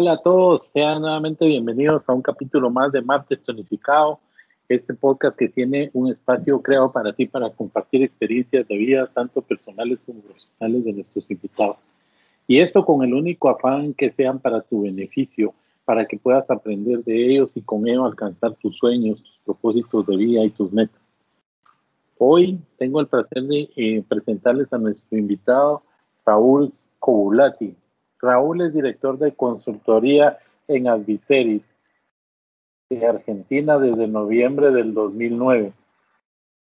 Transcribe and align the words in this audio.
Hola 0.00 0.12
a 0.12 0.22
todos, 0.22 0.70
sean 0.72 1.00
nuevamente 1.00 1.44
bienvenidos 1.44 2.08
a 2.08 2.12
un 2.12 2.22
capítulo 2.22 2.70
más 2.70 2.92
de 2.92 3.02
Martes 3.02 3.42
Tonificado, 3.42 4.20
este 4.68 4.94
podcast 4.94 5.36
que 5.36 5.48
tiene 5.48 5.90
un 5.92 6.08
espacio 6.08 6.62
creado 6.62 6.92
para 6.92 7.12
ti 7.12 7.26
para 7.26 7.50
compartir 7.50 8.04
experiencias 8.04 8.68
de 8.68 8.76
vida, 8.76 9.10
tanto 9.12 9.42
personales 9.42 10.00
como 10.06 10.20
profesionales 10.20 10.84
de 10.84 10.92
nuestros 10.92 11.28
invitados. 11.32 11.78
Y 12.46 12.60
esto 12.60 12.84
con 12.84 13.02
el 13.02 13.12
único 13.12 13.48
afán 13.48 13.92
que 13.92 14.12
sean 14.12 14.38
para 14.38 14.60
tu 14.60 14.82
beneficio, 14.82 15.52
para 15.84 16.06
que 16.06 16.16
puedas 16.16 16.48
aprender 16.48 17.02
de 17.02 17.32
ellos 17.32 17.56
y 17.56 17.62
con 17.62 17.88
ello 17.88 18.04
alcanzar 18.04 18.54
tus 18.54 18.76
sueños, 18.76 19.20
tus 19.20 19.40
propósitos 19.44 20.06
de 20.06 20.16
vida 20.16 20.44
y 20.44 20.50
tus 20.50 20.72
metas. 20.72 21.16
Hoy 22.20 22.60
tengo 22.78 23.00
el 23.00 23.08
placer 23.08 23.42
de 23.42 23.68
eh, 23.74 24.04
presentarles 24.08 24.72
a 24.72 24.78
nuestro 24.78 25.18
invitado, 25.18 25.82
Raúl 26.24 26.72
Cobulati. 27.00 27.74
Raúl 28.20 28.62
es 28.62 28.74
director 28.74 29.18
de 29.18 29.32
consultoría 29.32 30.38
en 30.66 30.88
Adviserit 30.88 31.62
de 32.90 33.06
Argentina 33.06 33.78
desde 33.78 34.08
noviembre 34.08 34.70
del 34.70 34.92
2009. 34.92 35.72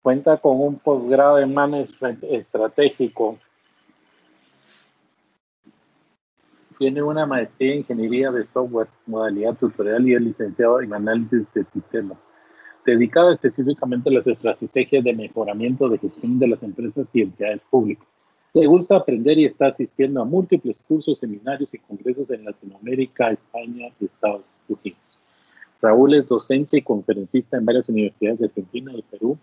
Cuenta 0.01 0.37
con 0.37 0.59
un 0.59 0.75
posgrado 0.79 1.39
en 1.39 1.53
management 1.53 2.23
estratégico. 2.23 3.39
Tiene 6.77 7.01
una 7.01 7.25
maestría 7.25 7.71
en 7.71 7.79
ingeniería 7.79 8.31
de 8.31 8.43
software, 8.43 8.89
modalidad 9.05 9.55
tutorial 9.55 10.07
y 10.07 10.15
es 10.15 10.21
licenciado 10.21 10.81
en 10.81 10.93
análisis 10.93 11.51
de 11.53 11.63
sistemas, 11.63 12.27
dedicado 12.85 13.31
específicamente 13.31 14.09
a 14.09 14.13
las 14.13 14.27
estrategias 14.27 15.03
de 15.03 15.13
mejoramiento 15.13 15.87
de 15.87 15.99
gestión 15.99 16.37
de 16.37 16.49
las 16.49 16.61
empresas 16.63 17.07
y 17.13 17.21
entidades 17.21 17.63
públicas. 17.63 18.14
Le 18.55 18.67
gusta 18.67 18.95
aprender 18.95 19.37
y 19.37 19.43
está 19.43 19.67
asistiendo 19.67 20.21
a 20.21 20.23
múltiples 20.23 20.81
cursos, 20.87 21.19
seminarios 21.19 21.73
y 21.73 21.77
congresos 21.77 22.31
en 22.31 22.45
Latinoamérica, 22.45 23.31
España 23.31 23.89
y 23.99 24.05
Estados 24.05 24.45
Unidos. 24.69 25.19
Raúl 25.81 26.13
es 26.13 26.25
docente 26.25 26.77
y 26.77 26.81
conferencista 26.81 27.57
en 27.57 27.65
varias 27.65 27.89
universidades 27.89 28.39
de 28.39 28.45
Argentina 28.45 28.93
y 28.95 29.01
Perú 29.01 29.37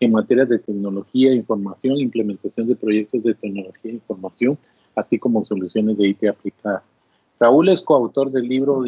en 0.00 0.10
materias 0.10 0.48
de 0.48 0.58
tecnología, 0.58 1.34
información, 1.34 1.98
implementación 1.98 2.66
de 2.66 2.76
proyectos 2.76 3.22
de 3.24 3.34
tecnología 3.34 3.90
e 3.90 3.96
información, 3.96 4.56
así 4.94 5.18
como 5.18 5.44
soluciones 5.44 5.98
de 5.98 6.08
IT 6.08 6.24
aplicadas. 6.24 6.90
Raúl 7.38 7.68
es 7.68 7.82
coautor 7.82 8.30
del 8.30 8.48
libro 8.48 8.82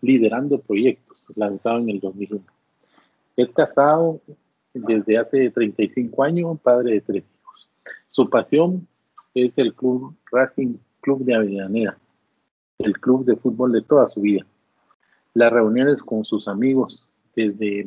Liderando 0.00 0.60
Proyectos, 0.60 1.30
lanzado 1.36 1.78
en 1.80 1.90
el 1.90 2.00
2001. 2.00 2.42
Es 3.36 3.50
casado 3.50 4.22
desde 4.72 5.18
hace 5.18 5.50
35 5.50 6.22
años, 6.24 6.58
padre 6.62 6.94
de 6.94 7.00
tres 7.02 7.30
hijos. 7.30 7.68
Su 8.08 8.30
pasión 8.30 8.88
es 9.34 9.56
el 9.58 9.74
club 9.74 10.14
Racing 10.30 10.74
Club 11.00 11.24
de 11.24 11.34
Avellaneda, 11.34 11.98
el 12.78 12.98
club 12.98 13.24
de 13.24 13.36
fútbol 13.36 13.72
de 13.72 13.82
toda 13.82 14.06
su 14.06 14.20
vida. 14.20 14.44
Las 15.34 15.52
reuniones 15.52 16.02
con 16.02 16.24
sus 16.24 16.48
amigos 16.48 17.08
desde 17.36 17.86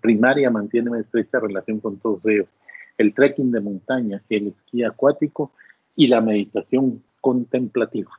primaria 0.00 0.50
mantienen 0.50 0.90
una 0.90 1.00
estrecha 1.00 1.40
relación 1.40 1.80
con 1.80 1.98
todos 1.98 2.26
ellos. 2.26 2.48
El 2.96 3.12
trekking 3.14 3.50
de 3.50 3.60
montaña, 3.60 4.22
el 4.28 4.48
esquí 4.48 4.84
acuático 4.84 5.52
y 5.96 6.06
la 6.06 6.20
meditación 6.20 7.02
contemplativa. 7.20 8.10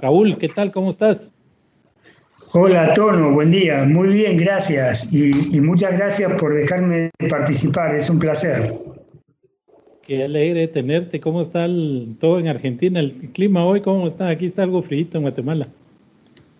Raúl, 0.00 0.36
¿qué 0.38 0.48
tal? 0.48 0.72
¿Cómo 0.72 0.90
estás? 0.90 1.34
Hola, 2.54 2.92
Tono, 2.94 3.32
buen 3.32 3.50
día. 3.50 3.84
Muy 3.84 4.08
bien, 4.08 4.36
gracias. 4.36 5.12
Y, 5.12 5.56
y 5.56 5.60
muchas 5.60 5.92
gracias 5.92 6.32
por 6.40 6.54
dejarme 6.54 7.10
participar. 7.28 7.94
Es 7.94 8.10
un 8.10 8.18
placer. 8.18 8.74
Qué 10.02 10.24
alegre 10.24 10.66
tenerte. 10.68 11.20
¿Cómo 11.20 11.42
está 11.42 11.66
todo 12.18 12.40
en 12.40 12.48
Argentina? 12.48 13.00
¿El 13.00 13.12
clima 13.32 13.64
hoy 13.64 13.80
cómo 13.80 14.06
está? 14.06 14.28
Aquí 14.28 14.46
está 14.46 14.64
algo 14.64 14.82
frío 14.82 15.06
en 15.12 15.22
Guatemala. 15.22 15.68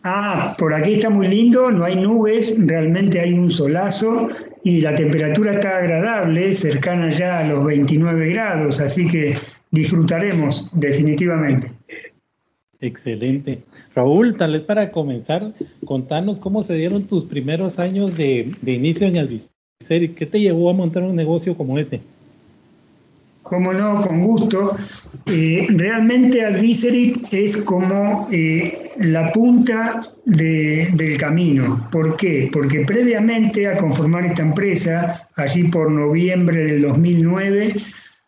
Ah, 0.04 0.54
por 0.58 0.74
aquí 0.74 0.94
está 0.94 1.10
muy 1.10 1.28
lindo, 1.28 1.70
no 1.70 1.84
hay 1.84 1.94
nubes, 1.94 2.56
realmente 2.58 3.20
hay 3.20 3.34
un 3.34 3.52
solazo 3.52 4.30
y 4.64 4.80
la 4.80 4.96
temperatura 4.96 5.52
está 5.52 5.78
agradable, 5.78 6.52
cercana 6.54 7.10
ya 7.10 7.38
a 7.38 7.46
los 7.46 7.64
29 7.64 8.30
grados, 8.30 8.80
así 8.80 9.06
que 9.06 9.36
disfrutaremos 9.70 10.68
definitivamente. 10.78 11.70
Excelente. 12.80 13.60
Raúl, 13.94 14.36
tal 14.36 14.54
vez 14.54 14.62
para 14.62 14.90
comenzar, 14.90 15.52
contanos 15.84 16.40
cómo 16.40 16.64
se 16.64 16.74
dieron 16.74 17.04
tus 17.04 17.24
primeros 17.24 17.78
años 17.78 18.16
de, 18.16 18.50
inicio 18.66 19.06
en 19.06 19.16
y 19.16 20.08
¿Qué 20.08 20.26
te 20.26 20.40
llevó 20.40 20.68
a 20.68 20.72
montar 20.72 21.04
un 21.04 21.14
negocio 21.14 21.56
como 21.56 21.78
este? 21.78 22.00
Cómo 23.42 23.72
no, 23.72 24.00
con 24.00 24.24
gusto. 24.24 24.72
Eh, 25.26 25.66
realmente 25.70 26.44
Adviserit 26.44 27.32
es 27.32 27.56
como 27.58 28.28
eh, 28.30 28.90
la 28.98 29.32
punta 29.32 30.02
del 30.24 31.16
camino. 31.18 31.88
¿Por 31.90 32.16
qué? 32.16 32.48
Porque 32.52 32.84
previamente 32.86 33.66
a 33.66 33.76
conformar 33.76 34.26
esta 34.26 34.42
empresa, 34.42 35.28
allí 35.36 35.64
por 35.64 35.90
noviembre 35.90 36.64
del 36.64 36.82
2009, 36.82 37.76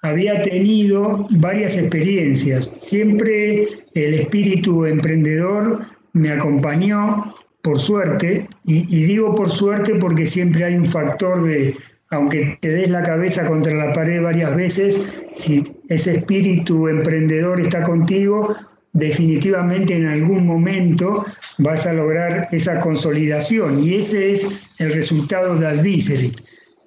había 0.02 0.42
tenido 0.42 1.26
varias 1.30 1.76
experiencias. 1.76 2.74
Siempre 2.76 3.68
el 3.94 4.14
espíritu 4.14 4.84
emprendedor 4.84 5.80
me 6.12 6.32
acompañó, 6.32 7.34
por 7.62 7.78
suerte, 7.78 8.46
y 8.66 9.04
digo 9.04 9.34
por 9.34 9.50
suerte 9.50 9.94
porque 9.94 10.26
siempre 10.26 10.64
hay 10.64 10.74
un 10.74 10.84
factor 10.84 11.42
de 11.46 11.74
aunque 12.14 12.58
te 12.60 12.68
des 12.68 12.90
la 12.90 13.02
cabeza 13.02 13.46
contra 13.46 13.74
la 13.74 13.92
pared 13.92 14.22
varias 14.22 14.56
veces, 14.56 15.00
si 15.36 15.64
ese 15.88 16.16
espíritu 16.16 16.88
emprendedor 16.88 17.60
está 17.60 17.82
contigo, 17.82 18.54
definitivamente 18.92 19.94
en 19.94 20.06
algún 20.06 20.46
momento 20.46 21.24
vas 21.58 21.86
a 21.86 21.92
lograr 21.92 22.48
esa 22.52 22.80
consolidación. 22.80 23.80
Y 23.80 23.96
ese 23.96 24.32
es 24.32 24.74
el 24.78 24.92
resultado 24.92 25.56
de 25.56 25.66
Adviserit, 25.66 26.40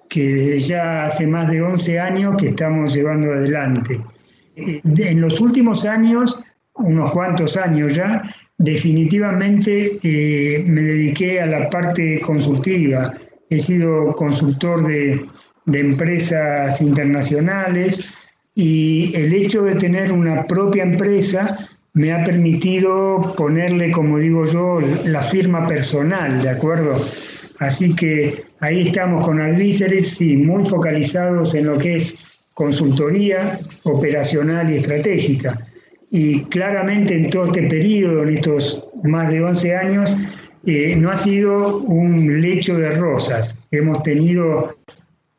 que 0.08 0.58
ya 0.58 1.04
hace 1.04 1.26
más 1.26 1.50
de 1.50 1.62
11 1.62 2.00
años 2.00 2.36
que 2.36 2.48
estamos 2.48 2.94
llevando 2.94 3.32
adelante. 3.32 4.00
En 4.56 5.20
los 5.20 5.40
últimos 5.40 5.84
años, 5.84 6.38
unos 6.74 7.10
cuantos 7.12 7.56
años 7.56 7.94
ya, 7.94 8.22
definitivamente 8.56 9.98
eh, 10.02 10.64
me 10.66 10.82
dediqué 10.82 11.40
a 11.40 11.46
la 11.46 11.70
parte 11.70 12.20
consultiva 12.20 13.14
he 13.50 13.60
sido 13.60 14.14
consultor 14.14 14.86
de, 14.86 15.24
empresas 15.70 16.80
internacionales 16.80 18.10
y 18.54 19.14
el 19.14 19.34
hecho 19.34 19.64
de 19.64 19.74
tener 19.74 20.12
una 20.12 20.46
propia 20.46 20.82
empresa 20.82 21.68
me 21.92 22.10
ha 22.10 22.24
permitido 22.24 23.34
ponerle, 23.36 23.90
como 23.90 24.18
digo 24.18 24.46
yo, 24.46 24.80
la 25.04 25.22
firma 25.22 25.66
personal, 25.66 26.40
¿de 26.40 26.48
acuerdo? 26.48 27.04
Así 27.58 27.94
que 27.94 28.44
ahí 28.60 28.88
estamos 28.88 29.26
con 29.26 29.40
Advisories, 29.42 30.08
sí, 30.16 30.36
muy 30.38 30.64
focalizados 30.64 31.54
en 31.54 31.66
lo 31.66 31.76
que 31.76 31.96
es 31.96 32.16
consultoría 32.54 33.58
operacional 33.84 34.72
y 34.72 34.76
estratégica. 34.76 35.58
Y 36.10 36.44
claramente 36.44 37.14
en 37.14 37.30
todo 37.30 37.46
este 37.46 37.68
periodo, 37.68 38.22
en 38.22 38.36
estos 38.36 38.82
más 39.04 39.28
de 39.30 39.42
11 39.42 39.76
años, 39.76 40.16
no 40.96 41.10
ha 41.10 41.16
sido 41.16 41.78
un 41.78 42.40
lecho 42.40 42.76
de 42.76 42.90
rosas. 42.90 43.58
Hemos 43.70 44.02
tenido 44.02 44.76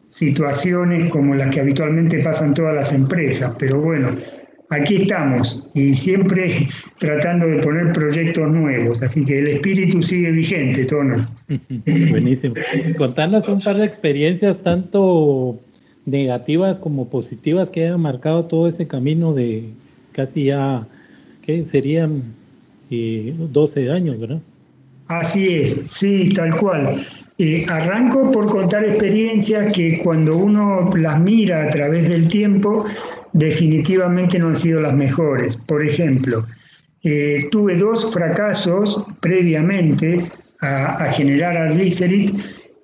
situaciones 0.08 1.12
como 1.12 1.36
las 1.36 1.54
que 1.54 1.62
habitualmente 1.62 2.20
pasan 2.24 2.54
todas 2.56 2.76
las 2.76 2.92
empresas, 2.92 3.54
pero 3.60 3.80
bueno, 3.80 4.10
aquí 4.70 5.04
estamos 5.04 5.70
y 5.76 5.94
siempre 5.94 6.68
tratando 7.00 7.46
de 7.46 7.60
poner 7.60 7.92
proyectos 7.94 8.50
nuevos, 8.50 9.04
así 9.04 9.24
que 9.24 9.40
el 9.40 9.48
espíritu 9.50 10.02
sigue 10.02 10.32
vigente, 10.32 10.86
Tono. 10.86 11.30
Buenísimo. 11.86 12.56
Contanos 12.98 13.48
un 13.48 13.62
par 13.62 13.78
de 13.78 13.86
experiencias, 13.86 14.58
tanto 14.64 15.60
negativas 16.08 16.80
como 16.80 17.08
positivas, 17.08 17.70
que 17.70 17.86
hayan 17.86 18.02
marcado 18.02 18.46
todo 18.46 18.68
ese 18.68 18.88
camino 18.88 19.36
de 19.36 19.66
casi 20.12 20.46
ya, 20.46 20.88
¿qué 21.44 21.64
serían? 21.66 22.24
12 22.90 23.86
eh, 23.86 23.92
años, 23.92 24.20
¿verdad? 24.20 24.40
Así 25.10 25.56
es, 25.56 25.82
sí, 25.88 26.30
tal 26.36 26.56
cual. 26.56 26.96
Eh, 27.40 27.66
arranco 27.68 28.32
por 28.32 28.48
contar 28.48 28.84
experiencias 28.86 29.74
que 29.74 29.98
cuando 30.04 30.38
uno 30.38 30.92
las 30.96 31.20
mira 31.20 31.64
a 31.64 31.70
través 31.72 32.08
del 32.08 32.28
tiempo, 32.28 32.86
definitivamente 33.34 34.38
no 34.38 34.50
han 34.50 34.56
sido 34.56 34.82
las 34.82 34.94
mejores. 34.94 35.58
Por 35.58 35.84
ejemplo, 35.84 36.46
eh, 37.04 37.48
tuve 37.50 37.76
dos 37.76 38.14
fracasos 38.14 39.04
previamente 39.20 40.30
a, 40.62 41.04
a 41.04 41.12
generar 41.12 41.76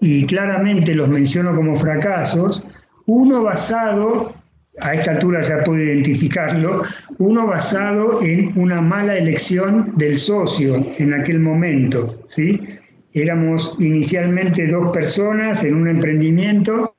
y 0.01 0.25
claramente 0.25 0.95
los 0.95 1.09
menciono 1.09 1.55
como 1.55 1.75
fracasos. 1.75 2.65
Uno 3.05 3.43
basado 3.43 4.33
a 4.81 4.93
esta 4.93 5.11
altura 5.11 5.41
ya 5.41 5.63
puedo 5.63 5.81
identificarlo, 5.81 6.83
uno 7.17 7.47
basado 7.47 8.21
en 8.21 8.51
una 8.59 8.81
mala 8.81 9.15
elección 9.17 9.93
del 9.97 10.17
socio 10.17 10.85
en 10.97 11.13
aquel 11.13 11.39
momento. 11.39 12.23
¿sí? 12.27 12.59
Éramos 13.13 13.77
inicialmente 13.79 14.67
dos 14.67 14.91
personas 14.91 15.63
en 15.63 15.75
un 15.75 15.87
emprendimiento 15.87 16.95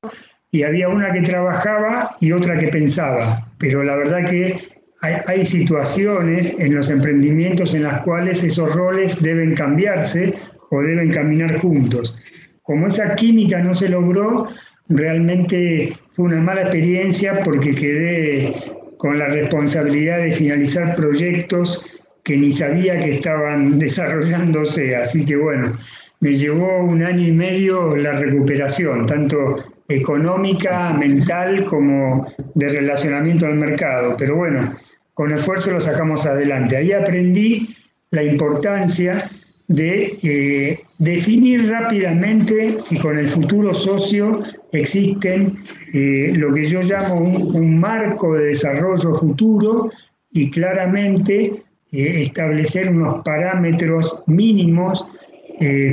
y 0.51 0.63
había 0.63 0.89
una 0.89 1.13
que 1.13 1.21
trabajaba 1.23 2.17
y 2.21 2.33
otra 2.33 2.59
que 2.59 2.69
pensaba, 2.69 3.47
pero 3.59 3.83
la 3.83 3.97
verdad 3.97 4.31
que 4.31 4.59
hay, 5.27 5.45
situaciones 5.45 6.59
en 6.59 6.75
los 6.75 6.91
emprendimientos 6.91 7.75
en 7.75 7.85
las 7.85 8.03
cuales 8.03 8.43
esos 8.43 8.75
roles 8.75 9.23
deben 9.23 9.55
cambiarse 9.55 10.35
o 10.71 10.81
deben 10.81 11.11
caminar 11.11 11.59
juntos. 11.59 12.21
Como 12.63 12.89
esa 12.89 13.15
química 13.15 13.59
no 13.61 13.75
se 13.75 13.89
logró, 13.89 14.49
realmente 14.89 15.93
fue 16.17 16.25
una 16.25 16.41
mala 16.41 16.63
experiencia 16.63 17.41
porque 17.45 17.75
quedé 17.75 18.55
con 18.97 19.19
la 19.19 19.27
responsabilidad 19.27 20.19
de 20.19 20.33
finalizar 20.33 20.97
proyectos 20.97 21.85
que 22.25 22.39
ni 22.39 22.51
sabía 22.51 22.99
que 22.99 23.17
estaban 23.17 23.79
desarrollándose. 23.79 24.97
Así 24.97 25.27
que 25.27 25.37
bueno, 25.37 25.77
me 26.21 26.33
llevó 26.33 26.79
un 26.79 27.03
año 27.03 27.29
y 27.29 27.33
medio 27.33 27.95
la 27.97 28.13
recuperación, 28.13 29.07
tanto 29.07 29.63
económica, 29.89 30.91
mental, 30.95 31.67
como 31.67 32.27
de 32.55 32.69
relacionamiento 32.69 33.45
al 33.45 33.57
mercado. 33.57 34.17
Pero 34.19 34.37
bueno, 34.37 34.75
con 35.13 35.33
esfuerzo 35.33 35.71
lo 35.73 35.83
sacamos 35.83 36.25
adelante. 36.25 36.79
Ahí 36.79 36.93
aprendí 36.93 37.77
la 38.11 38.23
importancia 38.23 39.29
de 39.69 40.19
eh, 40.23 40.81
definir 40.99 41.69
rápidamente 41.69 42.81
si 42.81 42.99
con 42.99 43.19
el 43.19 43.29
futuro 43.29 43.75
socio 43.75 44.43
existen 44.73 45.55
eh, 45.93 46.33
lo 46.35 46.53
que 46.53 46.65
yo 46.65 46.81
llamo 46.81 47.21
un, 47.21 47.79
marco 47.79 48.35
de 48.35 48.47
desarrollo 48.47 49.15
futuro 49.15 49.91
y 50.33 50.51
claramente 50.51 51.53
eh, 51.93 52.21
establecer 52.21 52.91
unos 52.91 53.23
parámetros 53.25 54.23
mínimos 54.27 55.07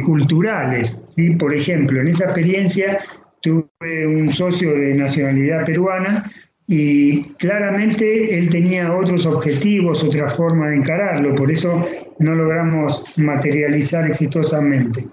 culturales. 0.06 1.00
¿sí? 1.16 1.30
Por 1.38 1.56
ejemplo, 1.56 2.02
en 2.02 2.10
esa 2.10 2.26
experiencia 2.26 3.00
tuve 3.42 4.08
un 4.08 4.34
socio 4.34 4.74
de 4.74 4.96
nacionalidad 4.96 5.66
peruana 5.66 6.30
y 6.68 7.22
claramente 7.36 8.38
él 8.38 8.50
tenía 8.50 8.96
otros 8.96 9.26
objetivos, 9.26 10.04
otra 10.04 10.30
forma 10.30 10.70
de 10.70 10.78
encararlo, 10.78 11.36
por 11.36 11.52
eso 11.52 11.86
no 12.20 12.36
logramos 12.36 13.04
materializar 13.18 14.08
exitosamente. 14.08 15.06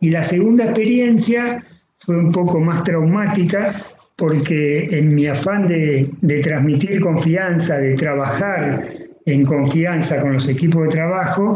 Y 0.00 0.10
la 0.10 0.24
segunda 0.24 0.64
experiencia 0.64 1.64
fue 1.98 2.16
un 2.16 2.32
poco 2.32 2.60
más 2.60 2.82
traumática 2.84 3.74
porque 4.16 4.88
en 4.90 5.14
mi 5.14 5.26
afán 5.26 5.66
de, 5.68 6.10
transmitir 6.42 7.00
confianza, 7.00 7.78
de 7.78 7.94
trabajar 7.94 8.88
en 9.26 9.44
confianza 9.44 10.20
con 10.20 10.32
los 10.34 10.48
equipos 10.48 10.88
de 10.88 10.90
trabajo, 10.90 11.52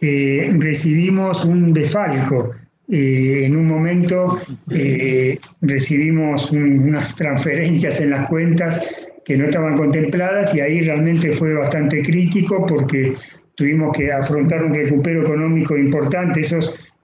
eh, 0.00 0.50
recibimos 0.58 1.44
un 1.44 1.72
defalco 1.72 2.52
eh, 2.88 3.46
en 3.46 3.56
un 3.56 3.66
momento 3.66 4.38
eh, 4.70 5.36
recibimos 5.60 6.52
unas 6.52 7.16
transferencias 7.16 8.00
en 8.00 8.10
las 8.10 8.28
cuentas 8.28 8.80
que 9.24 9.36
no 9.36 9.46
estaban 9.46 9.76
contempladas 9.76 10.54
y 10.54 10.60
ahí 10.60 10.82
realmente 10.82 11.32
fue 11.32 11.52
bastante 11.54 12.00
crítico 12.02 12.64
porque 12.64 13.14
tuvimos 13.56 13.96
que 13.96 14.12
afrontar 14.12 14.64
un 14.64 14.74
recupero 14.74 15.22
económico 15.22 15.76
importante, 15.76 16.40
eso 16.40 16.58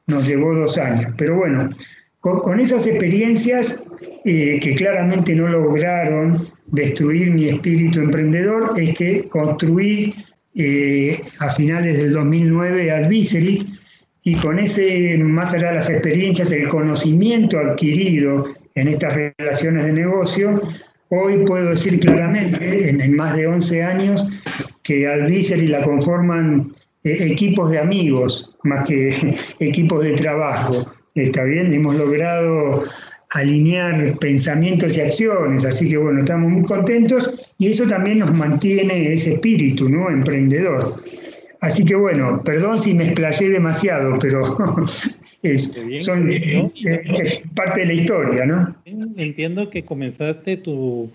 nos 0.07 0.27
llevó 0.27 0.55
dos 0.55 0.79
años. 0.79 1.13
Pero 1.19 1.37
bueno, 1.37 1.69
con, 2.21 2.61
esas 2.61 2.87
experiencias 2.87 3.83
eh, 4.25 4.61
que 4.63 4.75
claramente 4.77 5.35
no 5.35 5.49
lograron 5.49 6.39
destruir 6.69 7.33
mi 7.33 7.49
espíritu 7.49 8.01
emprendedor, 8.01 8.79
es 8.81 8.97
que 8.97 9.29
construí 9.29 10.15
a 11.39 11.49
finales 11.51 11.97
del 11.97 12.13
2009 12.13 12.93
Advisory, 12.93 13.67
y 14.25 14.37
con 14.37 14.59
ese, 14.59 15.17
más 15.19 15.53
allá 15.53 15.71
de 15.71 15.75
las 15.77 15.91
experiencias, 15.91 16.53
el 16.53 16.69
conocimiento 16.69 17.59
adquirido 17.59 18.55
en 18.75 18.89
estas 18.89 19.15
relaciones 19.15 19.87
de 19.87 19.93
negocio, 19.93 20.61
hoy 21.09 21.45
puedo 21.45 21.71
decir 21.71 21.99
claramente, 21.99 22.89
en, 22.89 23.17
más 23.17 23.35
de 23.35 23.49
11 23.49 23.83
años, 23.83 24.43
que 24.83 25.01
y 25.01 25.67
la 25.67 25.83
conforman 25.83 26.73
eh, 27.05 27.33
equipos 27.33 27.71
de 27.71 27.79
amigos 27.79 28.55
más 28.65 28.87
que 28.87 29.37
equipos 29.61 30.05
de 30.05 30.13
trabajo. 30.13 30.93
Está 31.15 31.45
bien, 31.45 31.73
hemos 31.73 31.97
logrado 31.97 32.83
alinear 33.31 34.19
pensamientos 34.19 34.97
y 34.97 35.01
acciones, 35.01 35.65
así 35.65 35.89
que 35.89 35.97
bueno, 35.97 36.21
estamos 36.21 36.51
muy 36.51 36.63
contentos 36.63 37.51
y 37.59 37.69
eso 37.69 37.87
también 37.89 38.19
nos 38.19 38.37
mantiene 38.37 39.13
ese 39.13 39.35
espíritu, 39.35 39.89
¿no? 39.89 40.11
Emprendedor. 40.11 40.95
Así 41.61 41.85
que 41.85 41.95
bueno, 41.95 42.43
perdón 42.45 42.77
si 42.79 42.93
me 42.93 43.05
explayé 43.05 43.49
demasiado, 43.51 44.19
pero 44.19 44.43
es, 45.43 45.79
son 46.01 46.31
eh, 46.31 46.71
eh, 46.85 47.43
parte 47.55 47.81
de 47.81 47.87
la 47.87 47.93
historia, 47.95 48.45
¿no? 48.45 48.77
Entiendo 49.17 49.71
que 49.71 49.85
comenzaste 49.85 50.57
tu, 50.57 51.11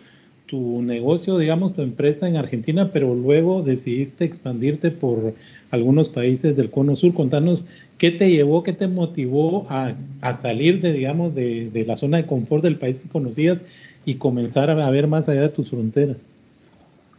negocio, 0.55 1.38
digamos, 1.38 1.75
tu 1.75 1.81
empresa 1.81 2.27
en 2.27 2.38
Argentina, 2.38 2.91
pero 2.91 3.13
luego 3.13 3.61
decidiste 3.61 4.23
expandirte 4.23 4.91
por 4.91 5.33
algunos 5.71 6.09
países 6.09 6.55
del 6.55 6.69
Cono 6.69 6.95
Sur. 6.95 7.13
Contanos 7.13 7.65
qué 7.97 8.11
te 8.11 8.29
llevó, 8.29 8.63
qué 8.63 8.73
te 8.73 8.88
motivó 8.88 9.67
a, 9.69 9.94
salir 10.41 10.79
de, 10.81 10.94
digamos, 10.94 11.35
de, 11.35 11.69
de, 11.69 11.85
la 11.85 11.95
zona 11.95 12.17
de 12.17 12.25
confort 12.25 12.63
del 12.63 12.77
país 12.77 12.97
que 12.97 13.09
conocías 13.09 13.61
y 14.05 14.15
comenzar 14.15 14.69
a 14.69 14.89
ver 14.89 15.07
más 15.07 15.27
allá 15.27 15.41
de 15.41 15.49
tus 15.49 15.69
fronteras. 15.69 16.17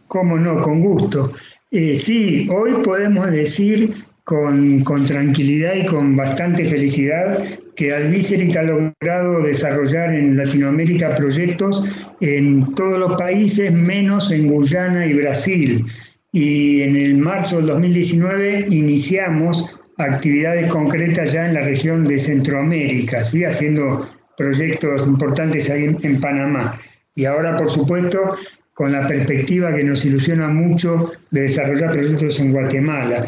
Cómo 0.07 0.37
no, 0.37 0.59
con 0.61 0.81
gusto. 0.81 1.31
Eh, 1.69 1.95
sí, 1.95 2.47
hoy 2.49 2.81
podemos 2.83 3.29
decir 3.29 3.93
con, 4.23 4.83
tranquilidad 5.05 5.75
y 5.75 5.85
con 5.85 6.15
bastante 6.15 6.65
felicidad 6.65 7.43
que 7.79 7.93
Adviserit 7.93 8.57
ha 8.57 8.63
logrado 8.63 9.41
desarrollar 9.41 10.13
en 10.13 10.35
Latinoamérica 10.35 11.15
proyectos 11.15 11.85
en 12.19 12.75
todos 12.75 12.99
los 12.99 13.17
países, 13.17 13.71
menos 13.71 14.33
en 14.33 14.49
Guyana 14.49 15.05
y 15.05 15.13
Brasil. 15.13 15.85
Y 16.33 16.81
en 16.81 16.97
el 16.97 17.15
marzo 17.15 17.55
del 17.55 17.67
2019 17.67 18.65
iniciamos 18.69 19.79
actividades 19.97 20.69
concretas 20.69 21.31
ya 21.31 21.45
en 21.45 21.53
la 21.53 21.61
región 21.61 22.03
de 22.03 22.19
Centroamérica, 22.19 23.23
¿sí? 23.23 23.45
haciendo 23.45 24.09
proyectos 24.37 25.07
importantes 25.07 25.69
ahí 25.69 25.95
en 26.01 26.19
Panamá. 26.19 26.77
Y 27.15 27.23
ahora, 27.23 27.55
por 27.55 27.69
supuesto, 27.69 28.35
con 28.73 28.91
la 28.91 29.07
perspectiva 29.07 29.73
que 29.73 29.85
nos 29.85 30.03
ilusiona 30.03 30.49
mucho 30.49 31.13
de 31.31 31.43
desarrollar 31.43 31.93
proyectos 31.93 32.41
en 32.41 32.51
Guatemala. 32.51 33.25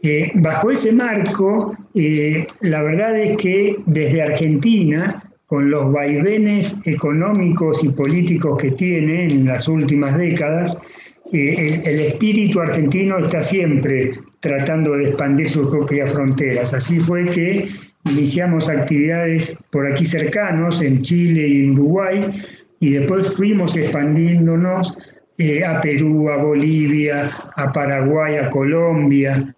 Eh, 0.00 0.30
bajo 0.36 0.70
ese 0.70 0.92
marco, 0.92 1.76
eh, 1.94 2.46
la 2.60 2.82
verdad 2.82 3.16
es 3.18 3.36
que 3.38 3.76
desde 3.86 4.22
Argentina, 4.22 5.22
con 5.46 5.70
los 5.70 5.92
vaivenes 5.92 6.80
económicos 6.84 7.82
y 7.82 7.88
políticos 7.88 8.58
que 8.60 8.70
tiene 8.72 9.26
en 9.26 9.46
las 9.46 9.66
últimas 9.66 10.16
décadas, 10.16 10.78
eh, 11.32 11.82
el, 11.84 12.00
espíritu 12.00 12.60
argentino 12.60 13.18
está 13.18 13.40
siempre 13.40 14.12
tratando 14.40 14.96
de 14.96 15.08
expandir 15.08 15.48
sus 15.48 15.68
propias 15.70 16.12
fronteras. 16.12 16.74
Así 16.74 16.98
fue 16.98 17.24
que 17.26 17.68
iniciamos 18.06 18.68
actividades 18.68 19.58
por 19.70 19.86
aquí 19.90 20.04
cercanos, 20.04 20.82
en 20.82 21.02
Chile 21.02 21.46
y 21.46 21.64
en 21.64 21.72
Uruguay, 21.72 22.20
y 22.80 22.94
después 22.94 23.32
fuimos 23.34 23.76
expandiéndonos 23.76 24.96
eh, 25.38 25.64
a 25.64 25.80
Perú, 25.80 26.30
a 26.30 26.36
Bolivia, 26.36 27.30
a 27.56 27.72
Paraguay, 27.72 28.36
a 28.36 28.50
Colombia. 28.50 29.54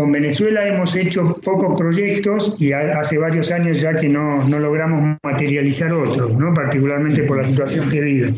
Con 0.00 0.12
Venezuela 0.12 0.66
hemos 0.66 0.96
hecho 0.96 1.38
pocos 1.44 1.78
proyectos 1.78 2.56
y 2.58 2.72
hace 2.72 3.18
varios 3.18 3.52
años 3.52 3.82
ya 3.82 3.94
que 3.94 4.08
no, 4.08 4.42
no 4.48 4.58
logramos 4.58 5.18
materializar 5.22 5.92
otros, 5.92 6.38
¿no? 6.38 6.54
particularmente 6.54 7.24
por 7.24 7.36
la 7.36 7.44
situación 7.44 7.86
que 7.90 8.00
vive. 8.00 8.34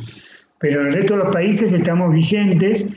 Pero 0.59 0.81
en 0.81 0.89
el 0.89 0.95
resto 0.95 1.17
de 1.17 1.23
los 1.23 1.33
países 1.33 1.73
estamos 1.73 2.13
vigentes 2.13 2.89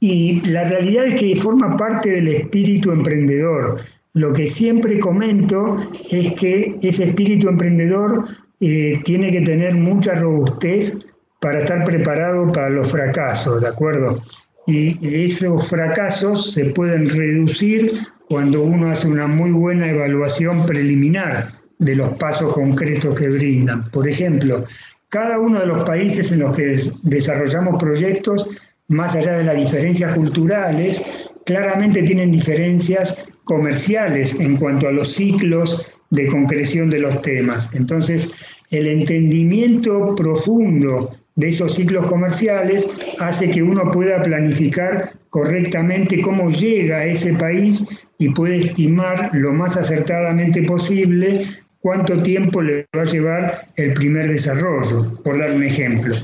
y 0.00 0.40
la 0.48 0.64
realidad 0.64 1.08
es 1.08 1.20
que 1.20 1.36
forma 1.36 1.76
parte 1.76 2.08
del 2.08 2.28
espíritu 2.28 2.90
emprendedor. 2.90 3.78
Lo 4.14 4.32
que 4.32 4.46
siempre 4.46 4.98
comento 4.98 5.76
es 6.10 6.32
que 6.40 6.78
ese 6.80 7.04
espíritu 7.04 7.50
emprendedor 7.50 8.24
eh, 8.62 8.94
tiene 9.04 9.30
que 9.30 9.42
tener 9.42 9.74
mucha 9.74 10.14
robustez 10.14 10.96
para 11.38 11.58
estar 11.58 11.84
preparado 11.84 12.50
para 12.50 12.70
los 12.70 12.90
fracasos, 12.90 13.60
¿de 13.60 13.68
acuerdo? 13.68 14.22
Y 14.66 15.24
esos 15.24 15.68
fracasos 15.68 16.52
se 16.52 16.66
pueden 16.66 17.08
reducir 17.08 17.90
cuando 18.28 18.62
uno 18.62 18.90
hace 18.90 19.08
una 19.08 19.26
muy 19.26 19.50
buena 19.50 19.90
evaluación 19.90 20.64
preliminar 20.66 21.48
de 21.78 21.96
los 21.96 22.10
pasos 22.18 22.52
concretos 22.52 23.18
que 23.18 23.28
brindan. 23.28 23.90
Por 23.90 24.08
ejemplo, 24.08 24.62
cada 25.08 25.38
uno 25.38 25.60
de 25.60 25.66
los 25.66 25.82
países 25.82 26.30
en 26.30 26.40
los 26.40 26.56
que 26.56 26.78
desarrollamos 27.02 27.82
proyectos, 27.82 28.48
más 28.88 29.16
allá 29.16 29.32
de 29.32 29.44
las 29.44 29.56
diferencias 29.56 30.14
culturales, 30.14 31.02
claramente 31.44 32.02
tienen 32.02 32.30
diferencias 32.30 33.26
comerciales 33.44 34.38
en 34.38 34.56
cuanto 34.56 34.86
a 34.86 34.92
los 34.92 35.12
ciclos 35.12 35.90
de 36.10 36.26
concreción 36.26 36.90
de 36.90 37.00
los 37.00 37.22
temas. 37.22 37.68
Entonces, 37.74 38.32
el 38.70 38.86
entendimiento 38.86 40.14
profundo 40.14 41.10
de 41.40 41.48
esos 41.48 41.74
ciclos 41.74 42.08
comerciales 42.08 42.86
hace 43.18 43.50
que 43.50 43.62
uno 43.62 43.90
pueda 43.90 44.22
planificar 44.22 45.10
correctamente 45.30 46.20
cómo 46.20 46.50
llega 46.50 46.98
a 46.98 47.06
ese 47.06 47.32
país 47.34 47.86
y 48.18 48.28
puede 48.30 48.58
estimar 48.58 49.30
lo 49.32 49.52
más 49.52 49.76
acertadamente 49.76 50.62
posible 50.62 51.46
cuánto 51.80 52.22
tiempo 52.22 52.60
le 52.60 52.86
va 52.96 53.02
a 53.02 53.06
llevar 53.06 53.52
el 53.76 53.94
primer 53.94 54.30
desarrollo, 54.30 55.20
por 55.24 55.38
dar 55.38 55.52
un 55.52 55.62
ejemplo. 55.62 56.14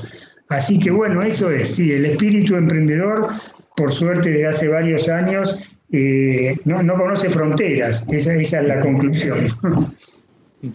Así 0.49 0.79
que 0.79 0.91
bueno, 0.91 1.23
eso 1.23 1.51
es, 1.51 1.75
sí, 1.75 1.91
el 1.91 2.05
espíritu 2.05 2.55
emprendedor 2.55 3.27
por 3.77 3.93
suerte 3.93 4.31
desde 4.31 4.47
hace 4.47 4.67
varios 4.67 5.07
años, 5.07 5.59
eh, 5.91 6.57
no, 6.65 6.95
conoce 6.95 7.29
fronteras. 7.29 8.05
Esa, 8.11 8.33
es 8.33 8.51
la 8.51 8.79
conclusión. 8.79 9.47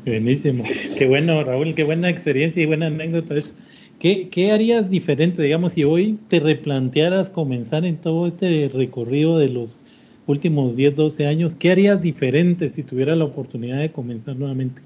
Buenísimo. 0.06 0.64
Qué 0.96 1.08
bueno, 1.08 1.42
Raúl, 1.42 1.74
qué 1.74 1.82
buena 1.82 2.08
experiencia 2.08 2.62
y 2.62 2.66
buena 2.66 2.86
anécdota. 2.86 3.34
¿Qué, 4.02 4.30
¿Qué 4.30 4.50
harías 4.50 4.90
diferente, 4.90 5.40
digamos, 5.40 5.74
si 5.74 5.84
hoy 5.84 6.18
te 6.26 6.40
replantearas 6.40 7.30
comenzar 7.30 7.84
en 7.84 7.98
todo 7.98 8.26
este 8.26 8.68
recorrido 8.74 9.38
de 9.38 9.48
los 9.48 9.86
últimos 10.26 10.74
10, 10.74 10.96
12 10.96 11.28
años? 11.28 11.54
¿Qué 11.54 11.70
harías 11.70 12.02
diferente 12.02 12.68
si 12.74 12.82
tuvieras 12.82 13.16
la 13.16 13.26
oportunidad 13.26 13.78
de 13.78 13.92
comenzar 13.92 14.34
nuevamente? 14.34 14.82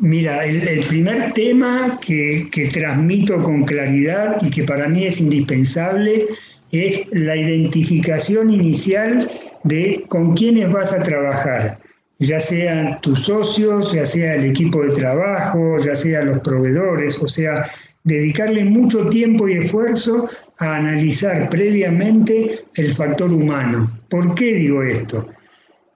Mira, 0.00 0.44
el, 0.44 0.80
primer 0.88 1.32
tema 1.34 1.96
que, 2.04 2.48
que, 2.50 2.66
transmito 2.66 3.40
con 3.40 3.62
claridad 3.62 4.42
y 4.42 4.50
que 4.50 4.64
para 4.64 4.88
mí 4.88 5.04
es 5.04 5.20
indispensable 5.20 6.26
es 6.72 7.06
la 7.12 7.36
identificación 7.36 8.50
inicial 8.50 9.30
de 9.62 10.04
con 10.08 10.34
quiénes 10.34 10.72
vas 10.72 10.92
a 10.92 11.00
trabajar, 11.04 11.78
ya 12.18 12.40
sean 12.40 13.00
tus 13.00 13.20
socios, 13.20 13.92
ya 13.92 14.04
sea 14.04 14.34
el 14.34 14.46
equipo 14.46 14.82
de 14.82 14.94
trabajo, 14.94 15.78
ya 15.78 15.94
sean 15.94 16.26
los 16.26 16.40
proveedores, 16.40 17.18
o 17.18 17.28
sea, 17.28 17.70
dedicarle 18.04 18.64
mucho 18.64 19.08
tiempo 19.08 19.48
y 19.48 19.58
esfuerzo 19.58 20.28
a 20.58 20.76
analizar 20.76 21.48
previamente 21.50 22.60
el 22.74 22.94
factor 22.94 23.32
humano. 23.32 23.90
¿Por 24.08 24.34
qué 24.34 24.54
digo 24.54 24.82
esto? 24.82 25.28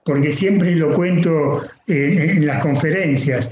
Porque 0.05 0.31
siempre 0.31 0.75
lo 0.75 0.93
cuento 0.93 1.61
eh, 1.87 2.33
en 2.35 2.45
las 2.45 2.63
conferencias 2.63 3.51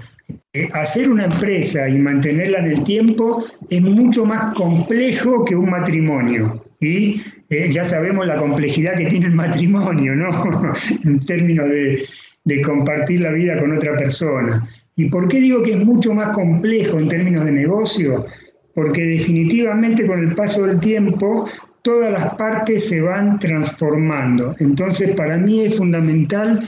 eh, 0.54 0.70
hacer 0.74 1.10
una 1.10 1.26
empresa 1.26 1.88
y 1.88 1.98
mantenerla 1.98 2.60
en 2.60 2.72
el 2.72 2.84
tiempo 2.84 3.46
es 3.70 3.82
mucho 3.82 4.26
más 4.26 4.54
complejo 4.54 5.46
que 5.46 5.56
un 5.56 5.70
matrimonio. 5.70 6.66
Y 6.80 7.22
eh, 7.50 7.70
ya 7.72 7.86
sabemos 7.86 8.28
la 8.28 8.36
complejidad 8.36 8.96
que 8.96 9.06
tiene 9.06 9.28
el 9.28 9.36
matrimonio, 9.36 10.16
¿no? 10.16 10.30
en 11.06 11.26
términos 11.26 11.70
de, 11.70 12.06
de 12.44 12.62
compartir 12.62 13.22
la 13.22 13.32
vida 13.32 13.60
con 13.60 13.76
otra 13.76 13.96
persona. 13.98 14.68
¿Y 14.96 15.10
por 15.10 15.28
qué 15.28 15.40
digo 15.40 15.64
que 15.64 15.74
es 15.74 15.86
mucho 15.86 16.14
más 16.14 16.36
complejo 16.36 17.00
en 17.00 17.10
términos 17.10 17.46
de 17.46 17.52
negocio? 17.52 18.26
Porque 18.74 19.02
definitivamente 19.02 20.06
con 20.06 20.20
el 20.24 20.36
paso 20.36 20.66
del 20.66 20.80
tiempo 20.80 21.48
todas 21.82 22.12
las 22.12 22.36
partes 22.36 22.88
se 22.88 23.02
van 23.02 23.40
transformando. 23.40 24.56
Entonces, 24.60 25.16
para 25.16 25.38
mí 25.38 25.66
es 25.66 25.78
fundamental 25.78 26.62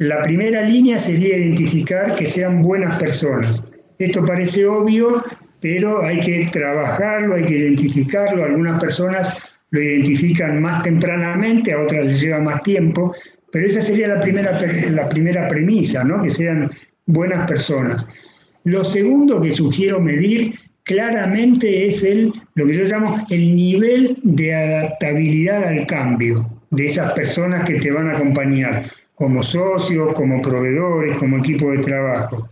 la 0.00 0.22
primera 0.22 0.62
línea 0.62 0.98
sería 0.98 1.36
identificar 1.36 2.16
que 2.16 2.26
sean 2.26 2.62
buenas 2.62 2.98
personas. 2.98 3.68
Esto 3.98 4.24
parece 4.24 4.64
obvio, 4.64 5.22
pero 5.60 6.02
hay 6.02 6.20
que 6.20 6.48
trabajarlo, 6.50 7.34
hay 7.34 7.44
que 7.44 7.58
identificarlo. 7.58 8.42
Algunas 8.42 8.80
personas 8.80 9.38
lo 9.68 9.82
identifican 9.82 10.62
más 10.62 10.82
tempranamente, 10.84 11.74
a 11.74 11.82
otras 11.82 12.06
les 12.06 12.22
lleva 12.22 12.40
más 12.40 12.62
tiempo, 12.62 13.14
pero 13.52 13.66
esa 13.66 13.80
sería 13.80 14.08
la 14.08 14.20
primera, 14.20 14.58
la 14.90 15.08
primera 15.08 15.48
premisa, 15.48 16.04
¿no? 16.04 16.22
que 16.22 16.30
sean 16.30 16.70
buenas 17.06 17.48
personas. 17.48 18.06
Lo 18.64 18.84
segundo 18.84 19.40
que 19.40 19.52
sugiero 19.52 20.00
medir 20.00 20.54
claramente 20.84 21.86
es 21.86 22.02
el, 22.02 22.32
lo 22.54 22.66
que 22.66 22.74
yo 22.74 22.84
llamo 22.84 23.26
el 23.30 23.56
nivel 23.56 24.16
de 24.22 24.54
adaptabilidad 24.54 25.64
al 25.64 25.86
cambio 25.86 26.46
de 26.70 26.86
esas 26.88 27.12
personas 27.14 27.64
que 27.64 27.74
te 27.74 27.90
van 27.90 28.08
a 28.08 28.16
acompañar 28.16 28.82
como 29.14 29.42
socios, 29.42 30.14
como 30.14 30.40
proveedores, 30.40 31.18
como 31.18 31.38
equipo 31.38 31.70
de 31.70 31.78
trabajo. 31.78 32.48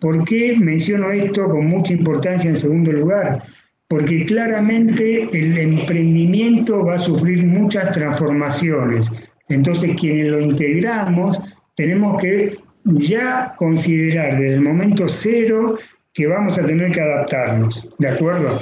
¿Por 0.00 0.24
qué 0.24 0.56
menciono 0.58 1.10
esto 1.10 1.48
con 1.48 1.66
mucha 1.66 1.92
importancia 1.92 2.50
en 2.50 2.56
segundo 2.56 2.92
lugar? 2.92 3.42
Porque 3.88 4.26
claramente 4.26 5.28
el 5.32 5.58
emprendimiento 5.58 6.84
va 6.84 6.94
a 6.94 6.98
sufrir 6.98 7.44
muchas 7.44 7.92
transformaciones. 7.92 9.10
Entonces, 9.48 9.96
quienes 9.98 10.28
lo 10.28 10.40
integramos, 10.40 11.38
tenemos 11.76 12.20
que 12.20 12.56
ya 12.84 13.54
considerar 13.56 14.38
desde 14.38 14.54
el 14.54 14.60
momento 14.60 15.08
cero 15.08 15.78
que 16.14 16.26
vamos 16.26 16.58
a 16.58 16.66
tener 16.66 16.92
que 16.92 17.00
adaptarnos, 17.00 17.88
¿de 17.98 18.08
acuerdo? 18.08 18.58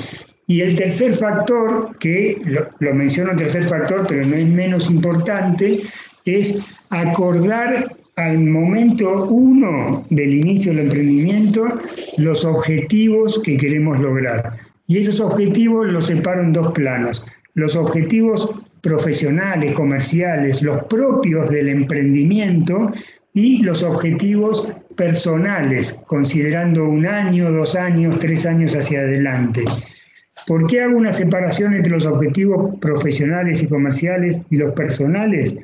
Y 0.46 0.60
el 0.60 0.76
tercer 0.76 1.14
factor, 1.14 1.96
que 1.98 2.40
lo, 2.44 2.94
menciono 2.94 3.32
el 3.32 3.38
tercer 3.38 3.64
factor, 3.64 4.06
pero 4.08 4.26
no 4.26 4.36
es 4.36 4.46
menos 4.46 4.90
importante, 4.90 5.82
es 6.24 6.76
acordar 6.90 7.86
al 8.16 8.38
momento 8.38 9.26
uno 9.26 10.04
del 10.10 10.34
inicio 10.34 10.72
del 10.72 10.86
emprendimiento 10.86 11.66
los 12.18 12.44
objetivos 12.44 13.40
que 13.42 13.56
queremos 13.56 13.98
lograr. 14.00 14.50
Y 14.86 14.98
esos 14.98 15.20
objetivos 15.20 15.90
los 15.92 16.06
separo 16.06 16.42
en 16.42 16.52
dos 16.52 16.72
planos. 16.72 17.24
Los 17.54 17.74
objetivos 17.74 18.64
profesionales, 18.84 19.72
comerciales, 19.72 20.62
los 20.62 20.84
propios 20.84 21.48
del 21.48 21.70
emprendimiento 21.70 22.92
y 23.32 23.62
los 23.62 23.82
objetivos 23.82 24.68
personales, 24.94 25.92
considerando 26.06 26.84
un 26.84 27.06
año, 27.06 27.50
dos 27.50 27.74
años, 27.74 28.18
tres 28.18 28.44
años 28.44 28.76
hacia 28.76 29.00
adelante. 29.00 29.64
¿Por 30.46 30.66
qué 30.66 30.82
hago 30.82 30.98
una 30.98 31.12
separación 31.12 31.72
entre 31.72 31.92
los 31.92 32.04
objetivos 32.04 32.78
profesionales 32.78 33.62
y 33.62 33.68
comerciales 33.68 34.40
y 34.50 34.58
los 34.58 34.74
personales? 34.74 35.54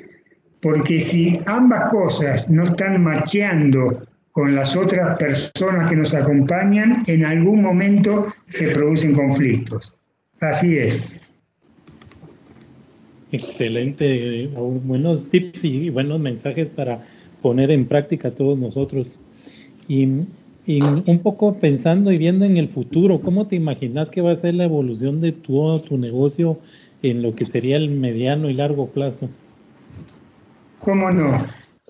Porque 0.62 1.00
si 1.00 1.40
ambas 1.44 1.90
cosas 1.90 2.48
no 2.48 2.64
están 2.64 3.02
macheando 3.02 4.02
con 4.32 4.54
las 4.54 4.74
otras 4.76 5.18
personas 5.18 5.90
que 5.90 5.96
nos 5.96 6.14
acompañan, 6.14 7.04
en 7.06 7.26
algún 7.26 7.60
momento 7.60 8.32
se 8.48 8.68
producen 8.68 9.12
conflictos. 9.12 9.94
Así 10.40 10.78
es. 10.78 11.19
Excelente, 13.32 14.48
buenos 14.48 15.30
tips 15.30 15.64
y 15.64 15.90
buenos 15.90 16.18
mensajes 16.18 16.68
para 16.68 17.04
poner 17.42 17.70
en 17.70 17.86
práctica 17.86 18.32
todos 18.32 18.58
nosotros. 18.58 19.16
Y, 19.86 20.08
y, 20.66 20.82
un 20.82 21.20
poco 21.22 21.54
pensando 21.54 22.10
y 22.10 22.18
viendo 22.18 22.44
en 22.44 22.56
el 22.56 22.68
futuro, 22.68 23.20
¿cómo 23.20 23.46
te 23.46 23.56
imaginas 23.56 24.10
que 24.10 24.20
va 24.20 24.32
a 24.32 24.36
ser 24.36 24.54
la 24.54 24.64
evolución 24.64 25.20
de 25.20 25.32
todo 25.32 25.80
tu 25.80 25.96
negocio 25.96 26.58
en 27.02 27.22
lo 27.22 27.34
que 27.34 27.46
sería 27.46 27.76
el 27.76 27.90
mediano 27.90 28.50
y 28.50 28.54
largo 28.54 28.88
plazo? 28.88 29.28
¿Cómo 30.80 31.10
no? 31.10 31.46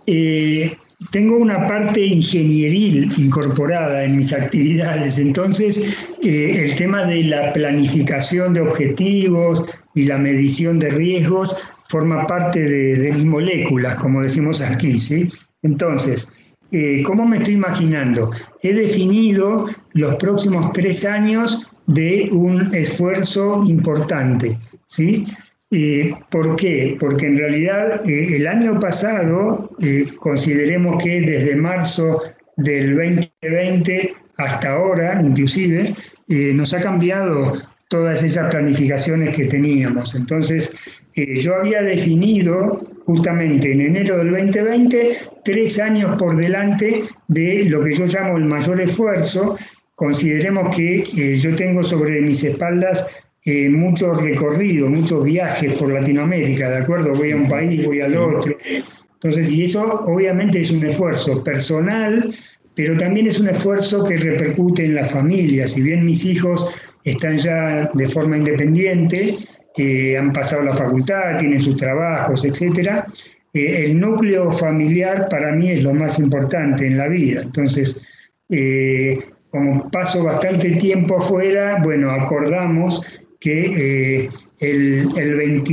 Eh, 0.07 0.77
tengo 1.11 1.39
una 1.39 1.67
parte 1.67 2.05
ingenieril 2.05 3.11
incorporada 3.17 4.05
en 4.05 4.17
mis 4.17 4.33
actividades, 4.33 5.19
entonces 5.19 6.09
eh, 6.23 6.65
el 6.65 6.77
tema 6.77 7.05
de 7.05 7.25
la 7.25 7.53
planificación 7.53 8.53
de 8.53 8.61
objetivos 8.61 9.65
y 9.95 10.05
la 10.05 10.19
medición 10.19 10.79
de 10.79 10.91
riesgos 10.91 11.75
forma 11.89 12.27
parte 12.27 12.61
de, 12.61 13.13
mis 13.13 13.25
moléculas, 13.25 13.97
como 13.97 14.23
decimos 14.23 14.63
aquí, 14.63 14.99
¿sí? 14.99 15.29
Entonces, 15.63 16.29
eh, 16.71 17.03
¿cómo 17.05 17.27
me 17.27 17.39
estoy 17.39 17.55
imaginando? 17.55 18.31
He 18.63 18.73
definido 18.73 19.67
los 19.95 20.15
próximos 20.17 20.73
tres 20.73 21.05
años 21.05 21.67
de 21.87 22.29
un 22.31 22.73
esfuerzo 22.75 23.65
importante, 23.67 24.57
¿sí? 24.85 25.25
¿Por 26.31 26.57
qué? 26.57 26.97
Porque 26.99 27.27
en 27.27 27.39
realidad 27.39 28.09
eh, 28.09 28.35
el 28.35 28.49
año 28.49 28.81
pasado, 28.81 29.71
eh, 29.81 30.05
consideremos 30.19 31.01
que 31.03 31.21
desde 31.21 31.55
marzo 31.55 32.21
del 32.57 32.97
2020 32.97 34.15
hasta 34.39 34.73
ahora, 34.73 35.23
inclusive, 35.25 35.95
eh, 36.29 36.53
nos 36.55 36.75
ha 36.75 36.81
cambiado 36.81 37.53
todas 37.89 38.23
esas 38.25 38.51
planificaciones 38.51 39.37
que 39.37 39.45
teníamos. 39.47 40.15
Entonces, 40.15 40.77
yo 41.15 41.57
había 41.57 41.83
definido 41.83 42.79
justamente 43.05 43.73
en 43.73 43.81
enero 43.81 44.19
del 44.19 44.31
2020 44.31 45.17
tres 45.45 45.79
años 45.79 46.17
por 46.17 46.37
delante 46.37 47.03
de 47.29 47.65
lo 47.65 47.85
que 47.85 47.93
yo 47.93 48.07
llamo 48.07 48.39
el 48.39 48.45
mayor 48.45 48.81
esfuerzo. 48.81 49.59
Consideremos 49.97 50.75
que 50.75 51.03
yo 51.37 51.55
tengo 51.57 51.83
sobre 51.83 52.21
mis 52.23 52.43
espaldas 52.45 53.07
eh, 53.47 53.71
mucho 53.71 54.13
recorrido, 54.13 54.87
muchos 54.89 55.25
viajes 55.25 55.73
por 55.79 55.91
Latinoamérica, 55.91 56.69
¿de 56.69 56.77
acuerdo? 56.77 57.15
Voy 57.15 57.33
a 57.33 57.37
un 57.37 57.49
país, 57.49 57.87
voy 57.87 58.03
al 58.03 58.15
otro. 58.15 58.55
Entonces, 59.15 59.51
y 59.53 59.65
eso 59.65 60.05
obviamente 60.07 60.61
es 60.61 60.71
un 60.71 60.85
esfuerzo 60.85 61.43
personal, 61.43 62.35
pero 62.75 62.99
también 62.99 63.29
es 63.29 63.41
un 63.41 63.49
esfuerzo 63.49 64.05
que 64.05 64.19
repercute 64.19 64.85
en 64.85 64.95
la 64.95 65.07
familia. 65.07 65.67
Si 65.67 65.81
bien 65.81 66.05
mis 66.05 66.23
hijos 66.27 66.75
están 67.05 67.39
ya 67.39 67.91
de 67.95 68.09
forma 68.09 68.37
independiente, 68.37 69.39
eh, 69.79 70.19
han 70.19 70.35
pasado 70.35 70.63
la 70.63 70.75
facultad, 70.75 71.39
tienen 71.39 71.63
sus 71.63 71.77
trabajos, 71.77 72.45
etc., 72.45 73.05
eh, 73.55 73.87
el 73.87 73.99
núcleo 73.99 74.53
familiar 74.53 75.29
para 75.31 75.53
mí 75.53 75.71
es 75.71 75.83
lo 75.83 75.95
más 75.95 76.19
importante 76.19 76.87
en 76.87 76.99
la 76.99 77.09
vida. 77.09 77.41
Entonces, 77.41 78.07
como 79.51 79.91
paso 79.91 80.25
bastante 80.25 80.71
tiempo 80.73 81.19
afuera, 81.19 81.81
bueno, 81.83 82.11
acordamos 82.11 83.01
que 83.41 84.23
eh, 84.25 84.31
el, 84.61 85.09
el 85.17 85.35
20, 85.35 85.73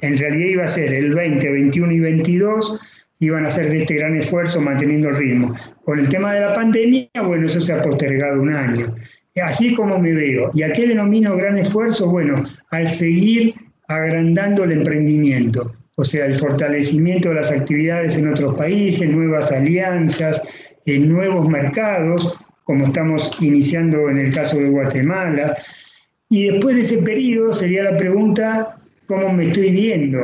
en 0.00 0.16
realidad 0.18 0.46
iba 0.46 0.64
a 0.64 0.68
ser 0.68 0.92
el 0.94 1.14
20, 1.14 1.50
21 1.50 1.92
y 1.92 2.00
22 2.00 2.80
iban 3.22 3.44
a 3.44 3.48
hacer 3.48 3.70
de 3.70 3.82
este 3.82 3.94
gran 3.94 4.16
esfuerzo 4.16 4.60
manteniendo 4.60 5.08
el 5.08 5.16
ritmo. 5.16 5.54
Con 5.84 6.00
el 6.00 6.08
tema 6.08 6.32
de 6.32 6.40
la 6.40 6.54
pandemia, 6.54 7.08
bueno, 7.24 7.46
eso 7.46 7.60
se 7.60 7.72
ha 7.72 7.80
postergado 7.80 8.42
un 8.42 8.52
año. 8.52 8.94
Así 9.42 9.74
como 9.74 9.98
me 9.98 10.12
veo. 10.12 10.50
¿Y 10.54 10.62
a 10.62 10.72
qué 10.72 10.88
denomino 10.88 11.36
gran 11.36 11.56
esfuerzo? 11.56 12.10
Bueno, 12.10 12.44
al 12.70 12.88
seguir 12.88 13.54
agrandando 13.86 14.64
el 14.64 14.72
emprendimiento, 14.72 15.72
o 15.94 16.04
sea, 16.04 16.26
el 16.26 16.34
fortalecimiento 16.34 17.28
de 17.28 17.36
las 17.36 17.52
actividades 17.52 18.16
en 18.16 18.28
otros 18.28 18.56
países, 18.56 19.08
nuevas 19.08 19.52
alianzas, 19.52 20.42
en 20.86 21.08
nuevos 21.08 21.48
mercados, 21.48 22.36
como 22.64 22.86
estamos 22.86 23.30
iniciando 23.40 24.08
en 24.10 24.18
el 24.18 24.34
caso 24.34 24.58
de 24.58 24.68
Guatemala. 24.68 25.56
Y 26.32 26.48
después 26.48 26.76
de 26.76 26.80
ese 26.80 27.02
periodo 27.02 27.52
sería 27.52 27.84
la 27.84 27.98
pregunta, 27.98 28.78
¿cómo 29.06 29.30
me 29.34 29.48
estoy 29.48 29.70
viendo? 29.70 30.18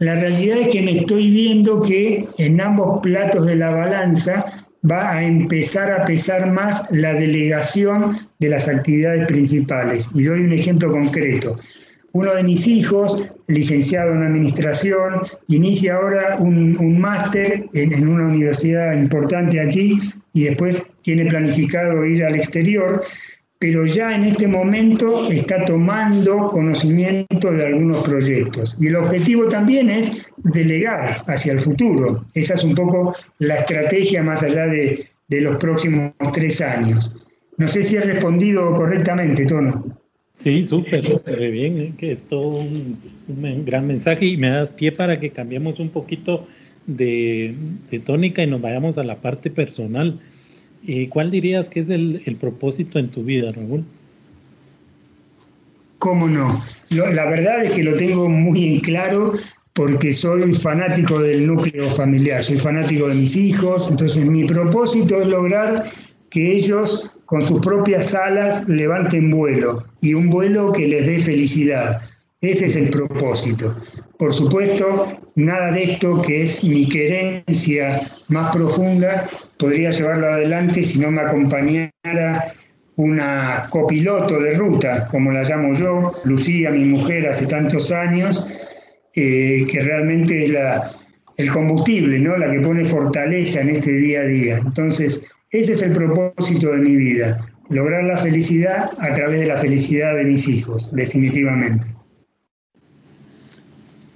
La 0.00 0.14
realidad 0.16 0.58
es 0.58 0.68
que 0.68 0.82
me 0.82 0.98
estoy 0.98 1.30
viendo 1.30 1.80
que 1.80 2.26
en 2.36 2.60
ambos 2.60 3.00
platos 3.00 3.46
de 3.46 3.56
la 3.56 3.70
balanza 3.70 4.44
va 4.88 5.12
a 5.12 5.24
empezar 5.24 5.90
a 5.90 6.04
pesar 6.04 6.52
más 6.52 6.86
la 6.90 7.14
delegación 7.14 8.18
de 8.38 8.50
las 8.50 8.68
actividades 8.68 9.26
principales. 9.28 10.10
Y 10.14 10.24
doy 10.24 10.40
un 10.40 10.52
ejemplo 10.52 10.90
concreto. 10.90 11.56
Uno 12.12 12.34
de 12.34 12.42
mis 12.42 12.66
hijos, 12.66 13.22
licenciado 13.46 14.12
en 14.12 14.24
administración, 14.24 15.20
inicia 15.48 15.94
ahora 15.94 16.36
un, 16.38 17.00
máster 17.00 17.64
en, 17.72 18.06
una 18.06 18.26
universidad 18.26 18.92
importante 18.92 19.58
aquí 19.58 19.94
y 20.34 20.44
después 20.44 20.86
tiene 21.00 21.24
planificado 21.24 22.04
ir 22.04 22.22
al 22.26 22.34
exterior, 22.34 23.02
pero 23.58 23.86
ya 23.86 24.14
en 24.14 24.24
este 24.24 24.46
momento 24.46 25.30
está 25.30 25.64
tomando 25.64 26.50
conocimiento 26.50 27.50
de 27.50 27.66
algunos 27.66 28.04
proyectos. 28.04 28.76
Y 28.80 28.88
el 28.88 28.96
objetivo 28.96 29.48
también 29.48 29.88
es 29.90 30.12
delegar 30.38 31.22
hacia 31.26 31.52
el 31.52 31.60
futuro. 31.60 32.24
Esa 32.34 32.54
es 32.54 32.64
un 32.64 32.74
poco 32.74 33.14
la 33.38 33.56
estrategia 33.56 34.22
más 34.22 34.42
allá 34.42 34.66
de, 34.66 35.06
de 35.28 35.40
los 35.40 35.56
próximos 35.56 36.12
tres 36.32 36.60
años. 36.60 37.14
No 37.58 37.66
sé 37.68 37.82
si 37.82 37.96
he 37.96 38.00
respondido 38.00 38.74
correctamente, 38.74 39.46
Tono. 39.46 39.84
Sí, 40.38 40.64
súper, 40.64 41.02
súper 41.02 41.50
bien, 41.50 41.80
¿eh? 41.80 41.92
que 41.96 42.12
es 42.12 42.28
todo 42.28 42.58
un, 42.58 42.98
gran 43.64 43.86
mensaje 43.86 44.26
y 44.26 44.36
me 44.36 44.50
das 44.50 44.70
pie 44.70 44.92
para 44.92 45.18
que 45.18 45.30
cambiemos 45.30 45.80
un 45.80 45.88
poquito 45.88 46.46
de, 46.86 47.54
tónica 48.04 48.42
y 48.42 48.46
nos 48.46 48.60
vayamos 48.60 48.98
a 48.98 49.04
la 49.04 49.16
parte 49.16 49.50
personal. 49.50 50.20
¿Y 50.86 51.08
¿Cuál 51.08 51.32
dirías 51.32 51.68
que 51.68 51.80
es 51.80 51.90
el, 51.90 52.36
propósito 52.40 53.00
en 53.00 53.08
tu 53.08 53.24
vida, 53.24 53.50
Raúl? 53.50 53.84
¿Cómo 55.98 56.28
no? 56.28 56.62
la 56.90 57.28
verdad 57.28 57.64
es 57.64 57.72
que 57.72 57.82
lo 57.82 57.96
tengo 57.96 58.28
muy 58.28 58.74
en 58.74 58.80
claro 58.80 59.32
porque 59.72 60.12
soy 60.12 60.54
fanático 60.54 61.18
del 61.18 61.48
núcleo 61.48 61.90
familiar, 61.90 62.42
soy 62.42 62.58
fanático 62.58 63.08
de 63.08 63.16
mis 63.16 63.34
hijos, 63.34 63.90
entonces 63.90 64.24
mi 64.24 64.44
propósito 64.44 65.20
es 65.20 65.26
lograr 65.26 65.84
que 66.30 66.54
ellos 66.54 67.10
con 67.24 67.42
sus 67.42 67.60
propias 67.60 68.14
alas 68.14 68.68
levanten 68.68 69.32
vuelo 69.32 69.84
y 70.00 70.14
un 70.14 70.30
vuelo 70.30 70.70
que 70.70 70.86
les 70.86 71.04
dé 71.04 71.18
felicidad. 71.18 72.00
Ese 72.40 72.66
es 72.66 72.76
el 72.76 72.90
propósito. 72.90 73.74
Por 74.18 74.32
supuesto, 74.32 75.08
nada 75.34 75.72
de 75.72 75.82
esto 75.82 76.22
que 76.22 76.42
es 76.42 76.62
mi 76.62 76.88
querencia 76.88 78.00
más 78.28 78.54
profunda 78.54 79.28
podría 79.58 79.90
llevarlo 79.90 80.28
adelante 80.28 80.84
si 80.84 80.98
no 80.98 81.10
me 81.10 81.22
acompañara 81.22 82.52
una 82.96 83.66
copiloto 83.70 84.40
de 84.40 84.54
ruta, 84.54 85.06
como 85.10 85.30
la 85.30 85.42
llamo 85.42 85.74
yo, 85.74 86.12
Lucía, 86.24 86.70
mi 86.70 86.84
mujer, 86.84 87.28
hace 87.28 87.46
tantos 87.46 87.92
años, 87.92 88.46
eh, 89.14 89.66
que 89.70 89.80
realmente 89.80 90.44
es 90.44 90.50
la, 90.50 90.92
el 91.36 91.50
combustible, 91.50 92.18
¿no? 92.18 92.36
la 92.36 92.50
que 92.50 92.60
pone 92.60 92.84
fortaleza 92.86 93.60
en 93.60 93.76
este 93.76 93.92
día 93.92 94.20
a 94.20 94.24
día. 94.24 94.58
Entonces, 94.58 95.26
ese 95.50 95.72
es 95.72 95.82
el 95.82 95.92
propósito 95.92 96.70
de 96.70 96.78
mi 96.78 96.96
vida, 96.96 97.46
lograr 97.68 98.04
la 98.04 98.18
felicidad 98.18 98.90
a 98.98 99.12
través 99.14 99.40
de 99.40 99.46
la 99.46 99.58
felicidad 99.58 100.16
de 100.16 100.24
mis 100.24 100.48
hijos, 100.48 100.90
definitivamente. 100.94 101.86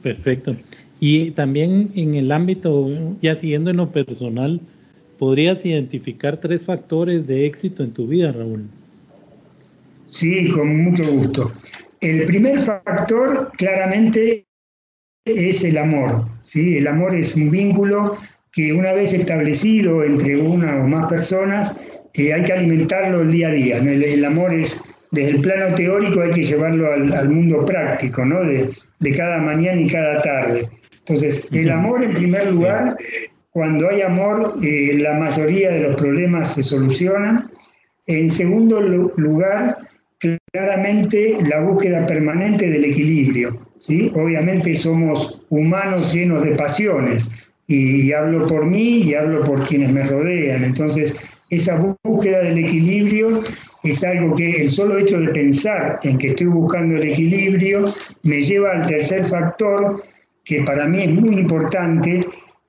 Perfecto. 0.03 0.57
Y 0.99 1.33
también 1.33 1.91
en 1.95 2.15
el 2.15 2.33
ámbito, 2.33 2.89
ya 3.21 3.35
siguiendo 3.35 3.71
en 3.71 3.77
lo 3.77 3.91
personal, 3.91 4.61
¿podrías 5.21 5.67
identificar 5.67 6.39
tres 6.39 6.63
factores 6.63 7.27
de 7.27 7.45
éxito 7.45 7.85
en 7.85 7.93
tu 7.93 8.07
vida, 8.07 8.33
Raúl? 8.33 8.63
Sí, 10.07 10.49
con 10.49 10.85
mucho 10.85 11.05
gusto. 11.13 11.53
El 12.01 12.25
primer 12.25 12.59
factor 12.59 13.53
claramente 13.59 14.47
es 15.27 15.63
el 15.63 15.77
amor. 15.77 16.25
¿sí? 16.45 16.79
El 16.79 16.87
amor 16.87 17.15
es 17.15 17.37
un 17.37 17.51
vínculo 17.51 18.17
que 18.53 18.73
una 18.73 18.93
vez 18.95 19.13
establecido 19.13 20.03
entre 20.03 20.41
una 20.41 20.83
o 20.83 20.89
más 20.89 21.11
personas, 21.11 21.79
eh, 22.15 22.33
hay 22.33 22.43
que 22.43 22.55
alimentarlo 22.55 23.21
el 23.21 23.31
día 23.31 23.49
a 23.49 23.53
día. 23.53 23.77
El, 23.77 24.25
amor 24.25 24.55
es, 24.55 24.83
desde 25.11 25.33
el 25.33 25.43
plano 25.43 25.75
teórico 25.75 26.23
hay 26.23 26.31
que 26.31 26.45
llevarlo 26.45 26.91
al, 26.95 27.29
mundo 27.29 27.63
práctico, 27.67 28.25
¿no? 28.25 28.43
De, 28.43 28.71
cada 29.15 29.37
mañana 29.37 29.83
y 29.83 29.87
cada 29.87 30.23
tarde. 30.23 30.69
Entonces, 31.01 31.47
el 31.53 31.71
amor 31.71 32.03
en 32.03 32.15
primer 32.15 32.51
lugar, 32.53 32.97
cuando 33.61 33.91
hay 33.91 34.01
amor, 34.01 34.55
eh, 34.63 34.95
la 35.03 35.19
mayoría 35.19 35.71
de 35.71 35.81
los 35.81 35.97
problemas 35.97 36.55
se 36.55 36.63
solucionan. 36.63 37.51
En 38.07 38.31
segundo 38.31 38.81
lugar, 38.81 39.77
claramente 40.51 41.37
la 41.43 41.61
búsqueda 41.61 42.07
permanente 42.07 42.71
del 42.71 42.87
equilibrio. 42.87 43.59
¿sí? 43.79 44.11
Obviamente 44.15 44.75
somos 44.75 45.43
humanos 45.51 46.11
llenos 46.11 46.43
de 46.43 46.53
pasiones, 46.53 47.31
y, 47.67 48.11
hablo 48.13 48.47
por 48.47 48.65
mí 48.65 49.03
y 49.03 49.15
hablo 49.15 49.45
por 49.45 49.69
quienes 49.69 49.93
me 49.93 50.05
rodean. 50.05 50.65
Entonces, 50.65 51.15
esa 51.51 51.77
búsqueda 52.03 52.39
del 52.39 52.65
equilibrio 52.65 53.43
es 53.83 54.03
algo 54.03 54.37
que 54.37 54.63
el 54.63 54.71
solo 54.71 54.97
hecho 54.97 55.21
de 55.21 55.29
pensar 55.29 56.01
en 56.03 56.17
que 56.17 56.29
estoy 56.29 56.47
buscando 56.47 56.95
el 56.95 57.11
equilibrio 57.11 57.93
me 58.23 58.41
lleva 58.41 58.73
al 58.73 58.87
tercer 58.87 59.27
factor 59.27 60.03
que 60.45 60.63
para 60.63 60.89
mí 60.89 61.03
es 61.03 61.11
muy 61.11 61.41
importante, 61.41 62.21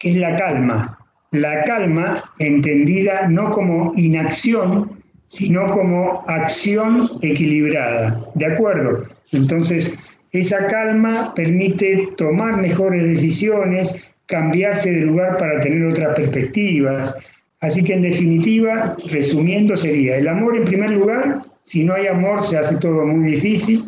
que 0.02 0.12
es 0.12 0.18
la 0.18 0.36
calma. 0.36 0.98
La 1.32 1.64
calma 1.64 2.24
entendida 2.40 3.28
no 3.30 3.52
como 3.52 3.94
inacción, 3.96 4.92
sino 5.28 5.70
como 5.72 6.26
acción 6.28 7.10
equilibrada. 7.22 8.26
¿De 8.36 8.48
acuerdo? 8.48 9.06
Entonces, 9.32 9.98
esa 10.34 10.68
calma 10.68 11.34
permite 11.36 12.10
tomar 12.18 12.58
mejores 12.58 13.08
decisiones, 13.08 13.94
cambiarse 14.26 14.92
de 14.92 15.02
lugar 15.02 15.38
para 15.38 15.60
tener 15.62 15.86
otras 15.88 16.16
perspectivas. 16.16 17.16
Así 17.62 17.84
que 17.84 17.94
en 17.94 18.02
definitiva, 18.02 18.98
resumiendo, 19.10 19.76
sería 19.76 20.18
el 20.18 20.28
amor 20.28 20.58
en 20.58 20.66
primer 20.66 20.92
lugar, 20.92 21.44
si 21.64 21.84
no 21.84 21.94
hay 21.94 22.08
amor 22.08 22.46
se 22.48 22.58
hace 22.58 22.78
todo 22.78 23.06
muy 23.06 23.34
difícil, 23.34 23.84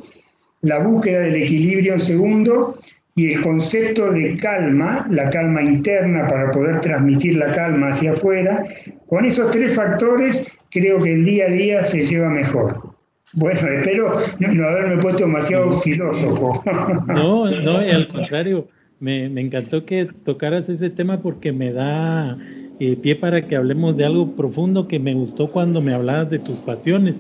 la 0.62 0.80
búsqueda 0.80 1.22
del 1.22 1.36
equilibrio 1.36 1.94
en 1.94 2.00
segundo 2.00 2.78
y 3.16 3.34
el 3.34 3.42
concepto 3.42 4.12
de 4.12 4.38
calma, 4.38 5.06
la 5.10 5.30
calma 5.30 5.62
interna 5.62 6.26
para 6.28 6.52
poder 6.52 6.82
transmitir 6.82 7.36
la 7.36 7.52
calma 7.52 7.90
hacia 7.90 8.12
afuera, 8.12 8.60
con 9.08 9.26
esos 9.26 9.52
tres 9.52 9.76
factores 9.76 10.48
creo 10.72 11.00
que 11.00 11.14
el 11.14 11.24
día 11.24 11.46
a 11.46 11.50
día 11.50 11.84
se 11.84 12.06
lleva 12.08 12.30
mejor. 12.30 12.94
Bueno, 13.34 13.60
espero 13.60 14.20
no, 14.40 14.68
haberme 14.68 15.02
puesto 15.02 15.26
demasiado 15.26 15.72
filósofo. 15.80 16.64
No, 17.08 17.50
no, 17.50 17.78
al 17.78 18.08
contrario 18.08 18.68
me, 19.04 19.26
encantó 19.26 19.86
que 19.86 20.08
tocaras 20.24 20.70
ese 20.70 20.90
tema 20.90 21.22
porque 21.22 21.52
me 21.52 21.74
da 21.74 22.38
eh, 22.80 22.96
pie 22.96 23.16
para 23.16 23.46
que 23.48 23.56
hablemos 23.56 23.98
de 23.98 24.06
algo 24.06 24.36
profundo 24.36 24.88
que 24.88 25.00
me 25.00 25.14
gustó 25.14 25.52
cuando 25.52 25.82
me 25.82 25.94
hablabas 25.94 26.30
de 26.30 26.40
tus 26.40 26.60
pasiones. 26.60 27.20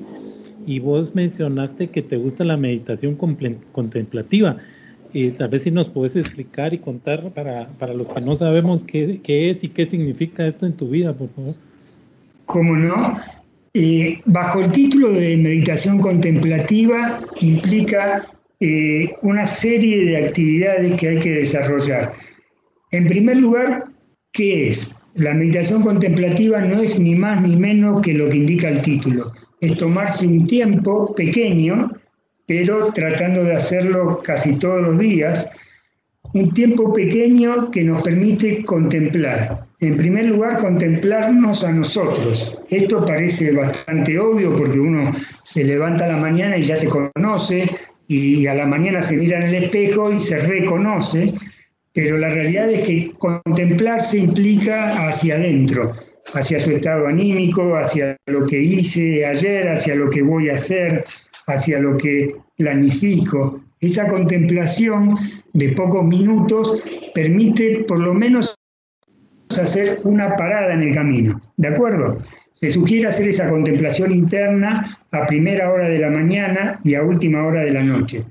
Y 0.66 0.80
vos 0.80 1.14
mencionaste 1.14 1.88
que 1.88 2.02
te 2.02 2.16
gusta 2.16 2.46
la 2.46 2.56
meditación 2.56 3.16
contemplativa. 3.16 4.58
Y 5.14 5.30
tal 5.32 5.50
vez 5.50 5.64
si 5.64 5.72
nos 5.72 5.90
puedes 5.90 6.16
explicar 6.16 6.74
y 6.74 6.80
contar 6.80 7.30
para, 7.32 7.68
para 7.80 7.94
los 7.94 8.10
que 8.10 8.22
no 8.22 8.36
sabemos 8.36 8.84
qué, 8.84 9.20
qué, 9.24 9.52
es 9.52 9.64
y 9.64 9.70
qué 9.70 9.86
significa 9.86 10.46
esto 10.48 10.66
en 10.66 10.74
tu 10.74 10.90
vida, 10.90 11.14
por 11.14 11.30
favor. 11.30 11.54
¿Cómo 12.46 12.76
no? 12.76 13.18
Eh, 13.76 14.22
bajo 14.26 14.60
el 14.62 14.72
título 14.72 15.12
de 15.12 15.38
meditación 15.38 16.00
contemplativa 16.00 17.20
implica 17.42 18.24
eh, 18.60 19.16
una 19.22 19.48
serie 19.48 20.06
de 20.06 20.26
actividades 20.26 21.00
que 21.00 21.08
hay 21.10 21.20
que 21.20 21.32
desarrollar. 21.32 22.14
En 22.92 23.08
primer 23.08 23.38
lugar, 23.38 23.86
¿qué 24.32 24.70
es? 24.70 25.00
La 25.16 25.34
meditación 25.34 25.82
contemplativa 25.82 26.60
no 26.62 26.82
es 26.82 27.00
ni 27.00 27.16
más 27.16 27.42
ni 27.42 27.56
menos 27.56 28.02
que 28.02 28.14
lo 28.14 28.30
que 28.30 28.38
indica 28.38 28.70
el 28.70 28.82
título. 28.82 29.32
Es 29.60 29.78
tomarse 29.78 30.28
un 30.28 30.46
tiempo 30.48 31.14
pequeño, 31.16 31.92
pero 32.48 32.92
tratando 32.92 33.44
de 33.44 33.56
hacerlo 33.56 34.22
casi 34.24 34.58
todos 34.58 34.82
los 34.82 35.00
días, 35.00 35.50
un 36.34 36.54
tiempo 36.54 36.92
pequeño 36.94 37.70
que 37.72 37.84
nos 37.84 38.02
permite 38.02 38.64
contemplar. 38.66 39.66
En 39.80 39.98
primer 39.98 40.26
lugar, 40.26 40.58
contemplarnos 40.58 41.64
a 41.64 41.72
nosotros. 41.72 42.60
Esto 42.70 43.06
parece 43.06 43.52
bastante 43.52 44.18
obvio 44.18 44.56
porque 44.56 44.80
uno 44.80 45.12
se 45.44 45.64
levanta 45.64 46.06
a 46.06 46.10
la 46.10 46.18
mañana 46.18 46.58
y 46.58 46.64
ya 46.64 46.76
se 46.76 46.88
conoce, 46.88 47.70
y 48.08 48.48
a 48.48 48.54
la 48.54 48.66
mañana 48.66 49.02
se 49.02 49.18
mira 49.18 49.38
en 49.38 49.44
el 49.44 49.64
espejo 49.64 50.12
y 50.12 50.20
se 50.20 50.38
reconoce, 50.40 51.34
pero 51.94 52.18
la 52.18 52.30
realidad 52.30 52.70
es 52.70 52.88
que 52.88 53.12
contemplarse 53.18 54.18
implica 54.18 55.08
hacia 55.08 55.36
adentro, 55.36 55.94
hacia 56.34 56.60
su 56.60 56.72
estado 56.72 57.08
anímico, 57.08 57.76
hacia 57.76 58.18
lo 58.26 58.46
que 58.46 58.60
hice 58.60 59.26
ayer, 59.26 59.70
hacia 59.70 59.96
lo 59.96 60.10
que 60.10 60.22
voy 60.22 60.50
a 60.50 60.54
hacer, 60.54 61.06
hacia 61.48 61.80
lo 61.80 61.98
que 61.98 62.36
planifico. 62.58 63.62
Esa 63.80 64.08
contemplación 64.08 65.18
de 65.54 65.70
pocos 65.70 66.06
minutos 66.06 66.82
permite 67.14 67.84
por 67.88 68.00
lo 68.00 68.14
menos 68.14 68.56
hacer 69.50 70.00
una 70.04 70.36
parada 70.36 70.74
en 70.74 70.84
el 70.84 70.94
camino, 70.94 71.42
¿de 71.58 71.68
acuerdo? 71.68 72.18
Se 72.52 72.72
sugiere 72.72 73.08
hacer 73.08 73.28
esa 73.28 73.50
contemplación 73.50 74.14
interna 74.14 74.98
a 75.12 75.26
primera 75.26 75.72
hora 75.72 75.90
de 75.90 76.00
la 76.00 76.10
mañana 76.10 76.80
y 76.84 76.96
a 76.96 77.04
última 77.04 77.46
hora 77.46 77.62
de 77.62 77.72
la 77.72 77.84
noche. 77.84 78.24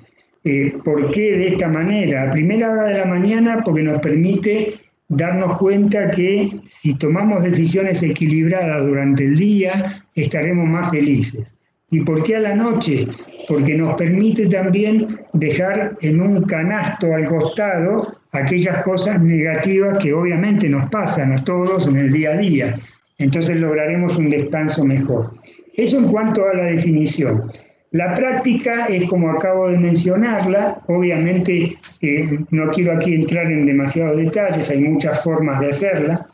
Eh, 0.44 0.74
¿Por 0.84 1.12
qué 1.12 1.36
de 1.36 1.48
esta 1.48 1.68
manera? 1.68 2.24
A 2.24 2.30
primera 2.30 2.70
hora 2.70 2.84
de 2.84 2.98
la 2.98 3.04
mañana 3.04 3.62
porque 3.64 3.82
nos 3.82 4.00
permite 4.00 4.74
darnos 5.08 5.58
cuenta 5.58 6.10
que 6.10 6.50
si 6.64 6.94
tomamos 6.94 7.42
decisiones 7.44 8.02
equilibradas 8.02 8.86
durante 8.86 9.24
el 9.24 9.36
día, 9.36 10.02
estaremos 10.14 10.66
más 10.66 10.90
felices. 10.90 11.52
¿Y 11.92 12.00
por 12.00 12.22
qué 12.22 12.36
a 12.36 12.40
la 12.40 12.54
noche? 12.54 13.06
Porque 13.46 13.74
nos 13.74 13.96
permite 13.96 14.46
también 14.46 15.20
dejar 15.34 15.98
en 16.00 16.22
un 16.22 16.42
canasto 16.44 17.14
al 17.14 17.26
costado 17.26 18.16
aquellas 18.32 18.82
cosas 18.82 19.20
negativas 19.20 20.02
que 20.02 20.14
obviamente 20.14 20.70
nos 20.70 20.88
pasan 20.88 21.32
a 21.32 21.44
todos 21.44 21.86
en 21.86 21.98
el 21.98 22.10
día 22.10 22.30
a 22.30 22.38
día. 22.38 22.80
Entonces 23.18 23.56
lograremos 23.58 24.16
un 24.16 24.30
descanso 24.30 24.82
mejor. 24.84 25.34
Eso 25.74 25.98
en 25.98 26.10
cuanto 26.10 26.48
a 26.48 26.54
la 26.54 26.64
definición. 26.64 27.50
La 27.90 28.14
práctica 28.14 28.86
es 28.86 29.06
como 29.10 29.30
acabo 29.30 29.68
de 29.68 29.76
mencionarla, 29.76 30.80
obviamente 30.86 31.76
eh, 32.00 32.38
no 32.50 32.70
quiero 32.70 32.96
aquí 32.96 33.12
entrar 33.14 33.52
en 33.52 33.66
demasiados 33.66 34.16
detalles, 34.16 34.70
hay 34.70 34.80
muchas 34.80 35.22
formas 35.22 35.60
de 35.60 35.68
hacerla. 35.68 36.26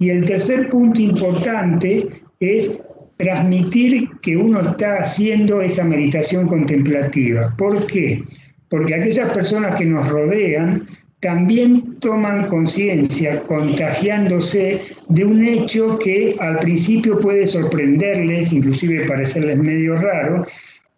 Y 0.00 0.10
el 0.10 0.24
tercer 0.24 0.68
punto 0.68 1.00
importante 1.00 2.08
es 2.40 2.82
transmitir 3.16 4.08
que 4.22 4.36
uno 4.36 4.60
está 4.60 4.98
haciendo 4.98 5.60
esa 5.62 5.84
meditación 5.84 6.46
contemplativa. 6.46 7.54
¿Por 7.56 7.86
qué? 7.86 8.22
Porque 8.68 8.94
aquellas 8.94 9.32
personas 9.32 9.78
que 9.78 9.86
nos 9.86 10.08
rodean 10.08 10.86
también 11.20 11.98
toman 12.00 12.46
conciencia, 12.46 13.40
contagiándose 13.44 14.82
de 15.08 15.24
un 15.24 15.46
hecho 15.46 15.98
que 15.98 16.36
al 16.40 16.58
principio 16.58 17.18
puede 17.20 17.46
sorprenderles, 17.46 18.52
inclusive 18.52 19.06
parecerles 19.06 19.58
medio 19.58 19.96
raro, 19.96 20.46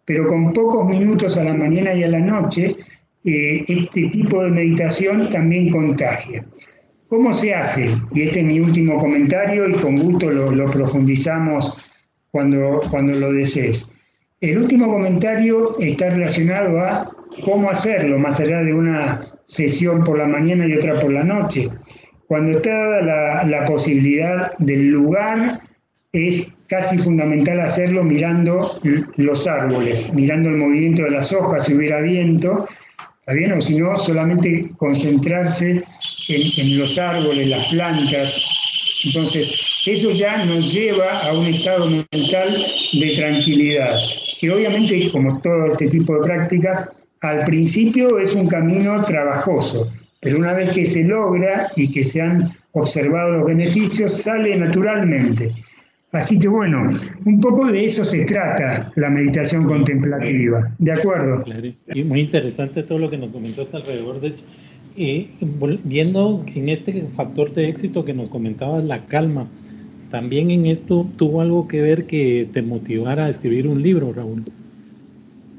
pero 0.05 0.27
con 0.27 0.51
pocos 0.53 0.87
minutos 0.87 1.37
a 1.37 1.43
la 1.43 1.53
mañana 1.53 1.93
y 1.93 2.03
a 2.03 2.09
la 2.09 2.19
noche, 2.19 2.75
eh, 3.23 3.63
este 3.67 4.09
tipo 4.09 4.43
de 4.43 4.49
meditación 4.49 5.29
también 5.29 5.69
contagia. 5.69 6.43
¿Cómo 7.09 7.33
se 7.33 7.53
hace? 7.53 7.89
Y 8.13 8.21
este 8.21 8.41
es 8.41 8.45
mi 8.45 8.59
último 8.59 8.99
comentario 8.99 9.67
y 9.67 9.73
con 9.73 9.95
gusto 9.95 10.29
lo, 10.29 10.69
profundizamos 10.69 11.88
cuando, 12.31 12.81
cuando 12.89 13.17
lo 13.17 13.33
desees. 13.33 13.91
El 14.41 14.59
último 14.59 14.91
comentario 14.91 15.77
está 15.79 16.09
relacionado 16.09 16.79
a 16.79 17.11
cómo 17.43 17.69
hacerlo, 17.69 18.17
más 18.17 18.39
allá 18.39 18.61
de 18.63 18.73
una 18.73 19.27
sesión 19.45 20.03
por 20.03 20.17
la 20.17 20.27
mañana 20.27 20.65
y 20.65 20.75
otra 20.75 20.99
por 20.99 21.11
la 21.11 21.23
noche. 21.23 21.67
Cuando 22.27 22.57
está 22.57 22.71
dada 22.71 23.43
la, 23.43 23.65
posibilidad 23.65 24.51
del 24.59 24.89
lugar, 24.89 25.61
es 26.13 26.47
casi 26.67 26.99
fundamental 26.99 27.59
hacerlo 27.59 28.03
mirando 28.03 28.79
los 29.17 29.47
árboles, 29.47 30.13
mirando 30.13 30.49
el 30.49 30.57
movimiento 30.57 31.03
de 31.03 31.11
las 31.11 31.33
hojas 31.33 31.65
si 31.65 31.73
hubiera 31.73 31.99
viento, 32.01 32.67
¿está 33.19 33.33
bien? 33.33 33.53
O 33.53 33.61
si 33.61 33.79
no, 33.79 33.95
solamente 33.95 34.69
concentrarse 34.77 35.83
en, 36.27 36.79
los 36.79 36.97
árboles, 36.99 37.47
las 37.47 37.67
plantas. 37.69 38.41
Entonces, 39.03 39.68
eso 39.85 40.09
ya 40.11 40.45
nos 40.45 40.73
lleva 40.73 41.19
a 41.19 41.33
un 41.33 41.45
estado 41.45 41.87
mental 41.87 42.57
de 42.93 43.13
tranquilidad, 43.15 43.97
que 44.39 44.51
obviamente, 44.51 45.11
como 45.11 45.39
todo 45.41 45.67
este 45.67 45.87
tipo 45.87 46.15
de 46.15 46.21
prácticas, 46.21 46.89
al 47.21 47.43
principio 47.43 48.19
es 48.19 48.33
un 48.33 48.47
camino 48.47 49.03
trabajoso, 49.05 49.91
pero 50.21 50.37
una 50.37 50.53
vez 50.53 50.69
que 50.71 50.85
se 50.85 51.03
logra 51.03 51.71
y 51.75 51.89
que 51.91 52.05
se 52.05 52.21
han 52.21 52.51
observado 52.73 53.31
los 53.31 53.45
beneficios, 53.45 54.21
sale 54.21 54.57
naturalmente. 54.57 55.53
Así 56.11 56.39
que 56.39 56.47
bueno, 56.47 56.89
un 57.25 57.39
poco 57.39 57.67
de 57.67 57.85
eso 57.85 58.03
se 58.03 58.25
trata 58.25 58.91
la 58.95 59.09
meditación 59.09 59.65
contemplativa, 59.65 60.71
¿de 60.79 60.91
acuerdo? 60.91 61.45
Muy 62.05 62.21
interesante 62.21 62.81
todo 62.83 62.97
lo 62.97 63.09
que 63.11 63.17
nos 63.17 63.31
comentaste 63.31 63.77
alrededor 63.77 64.19
de 64.19 64.29
eso. 64.29 64.43
Y 64.95 65.29
viendo 65.83 66.43
en 66.55 66.69
este 66.69 67.05
factor 67.15 67.53
de 67.53 67.69
éxito 67.69 68.03
que 68.03 68.13
nos 68.13 68.29
comentabas, 68.29 68.83
la 68.83 69.05
calma, 69.05 69.47
también 70.09 70.51
en 70.51 70.65
esto 70.65 71.07
tuvo 71.17 71.41
algo 71.41 71.67
que 71.67 71.81
ver 71.81 72.05
que 72.05 72.47
te 72.51 72.61
motivara 72.61 73.25
a 73.25 73.29
escribir 73.29 73.67
un 73.67 73.81
libro, 73.81 74.13
Raúl. 74.13 74.43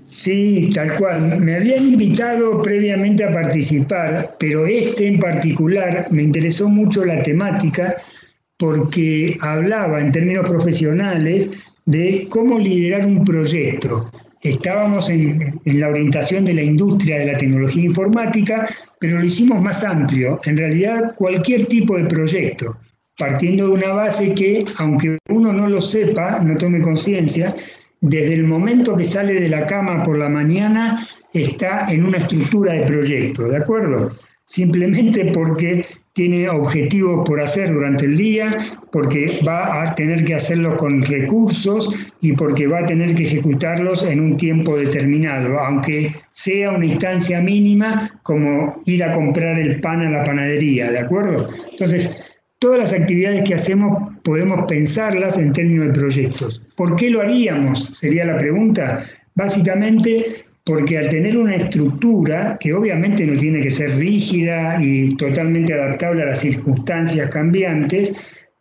Sí, 0.04 0.70
tal 0.74 0.96
cual. 0.96 1.40
Me 1.40 1.54
habían 1.54 1.84
invitado 1.92 2.60
previamente 2.62 3.22
a 3.22 3.32
participar, 3.32 4.34
pero 4.40 4.66
este 4.66 5.06
en 5.06 5.20
particular 5.20 6.08
me 6.10 6.24
interesó 6.24 6.68
mucho 6.68 7.04
la 7.04 7.22
temática 7.22 7.96
porque 8.56 9.38
hablaba 9.40 10.00
en 10.00 10.10
términos 10.10 10.48
profesionales 10.48 11.48
de 11.86 12.26
cómo 12.28 12.58
liderar 12.58 13.06
un 13.06 13.24
proyecto. 13.24 14.10
Estábamos 14.42 15.08
en, 15.10 15.60
la 15.64 15.88
orientación 15.88 16.44
de 16.44 16.54
la 16.54 16.62
industria 16.62 17.18
de 17.18 17.26
la 17.26 17.38
tecnología 17.38 17.84
informática, 17.84 18.66
pero 18.98 19.18
lo 19.18 19.24
hicimos 19.24 19.62
más 19.62 19.84
amplio, 19.84 20.40
en 20.44 20.56
realidad 20.56 21.14
cualquier 21.16 21.66
tipo 21.66 21.96
de 21.96 22.04
proyecto, 22.04 22.76
partiendo 23.20 23.66
de 23.66 23.72
una 23.74 23.92
base 23.92 24.34
que, 24.34 24.64
aunque 24.78 25.18
uno 25.28 25.52
no 25.52 25.68
lo 25.68 25.80
sepa, 25.80 26.40
no 26.40 26.56
tome 26.56 26.80
conciencia, 26.80 27.54
desde 28.00 28.32
el 28.32 28.44
momento 28.44 28.96
que 28.96 29.04
sale 29.04 29.34
de 29.34 29.48
la 29.48 29.66
cama 29.66 30.02
por 30.02 30.16
la 30.16 30.30
mañana 30.30 31.06
está 31.34 31.86
en 31.90 32.06
una 32.06 32.16
estructura 32.16 32.72
de 32.72 32.86
proyecto, 32.86 33.46
¿de 33.46 33.58
acuerdo? 33.58 34.08
Simplemente 34.46 35.30
porque 35.32 35.84
tiene 36.14 36.48
objetivos 36.48 37.28
por 37.28 37.40
hacer 37.40 37.72
durante 37.72 38.06
el 38.06 38.16
día, 38.16 38.58
porque 38.90 39.26
va 39.46 39.82
a 39.82 39.94
tener 39.94 40.24
que 40.24 40.34
hacerlos 40.34 40.76
con 40.76 41.02
recursos 41.02 42.12
y 42.20 42.32
porque 42.32 42.66
va 42.66 42.80
a 42.80 42.86
tener 42.86 43.14
que 43.14 43.24
ejecutarlos 43.24 44.02
en 44.02 44.18
un 44.18 44.36
tiempo 44.36 44.76
determinado, 44.76 45.58
aunque 45.60 46.12
sea 46.32 46.70
una 46.70 46.86
instancia 46.86 47.40
mínima 47.40 48.10
como 48.22 48.82
ir 48.86 49.04
a 49.04 49.12
comprar 49.12 49.58
el 49.58 49.80
pan 49.80 50.00
a 50.00 50.10
la 50.10 50.24
panadería, 50.24 50.90
¿de 50.90 50.98
acuerdo? 50.98 51.48
Entonces, 51.70 52.10
todas 52.60 52.78
las 52.78 52.92
actividades 52.92 53.48
que 53.48 53.54
hacemos 53.54 54.14
podemos 54.22 54.66
pensarlas 54.68 55.36
en 55.36 55.52
términos 55.52 55.88
de 55.88 55.92
proyectos. 55.94 56.64
¿Por 56.76 56.94
qué 56.94 57.10
lo 57.10 57.22
haríamos? 57.22 57.90
Sería 57.98 58.24
la 58.24 58.38
pregunta. 58.38 59.04
Básicamente 59.34 60.44
porque 60.64 60.98
al 60.98 61.08
tener 61.08 61.36
una 61.36 61.56
estructura 61.56 62.58
que 62.60 62.74
obviamente 62.74 63.26
no 63.26 63.38
tiene 63.38 63.62
que 63.62 63.70
ser 63.70 63.96
rígida 63.96 64.78
y 64.80 65.08
totalmente 65.16 65.72
adaptable 65.72 66.22
a 66.22 66.26
las 66.26 66.40
circunstancias 66.40 67.30
cambiantes, 67.30 68.12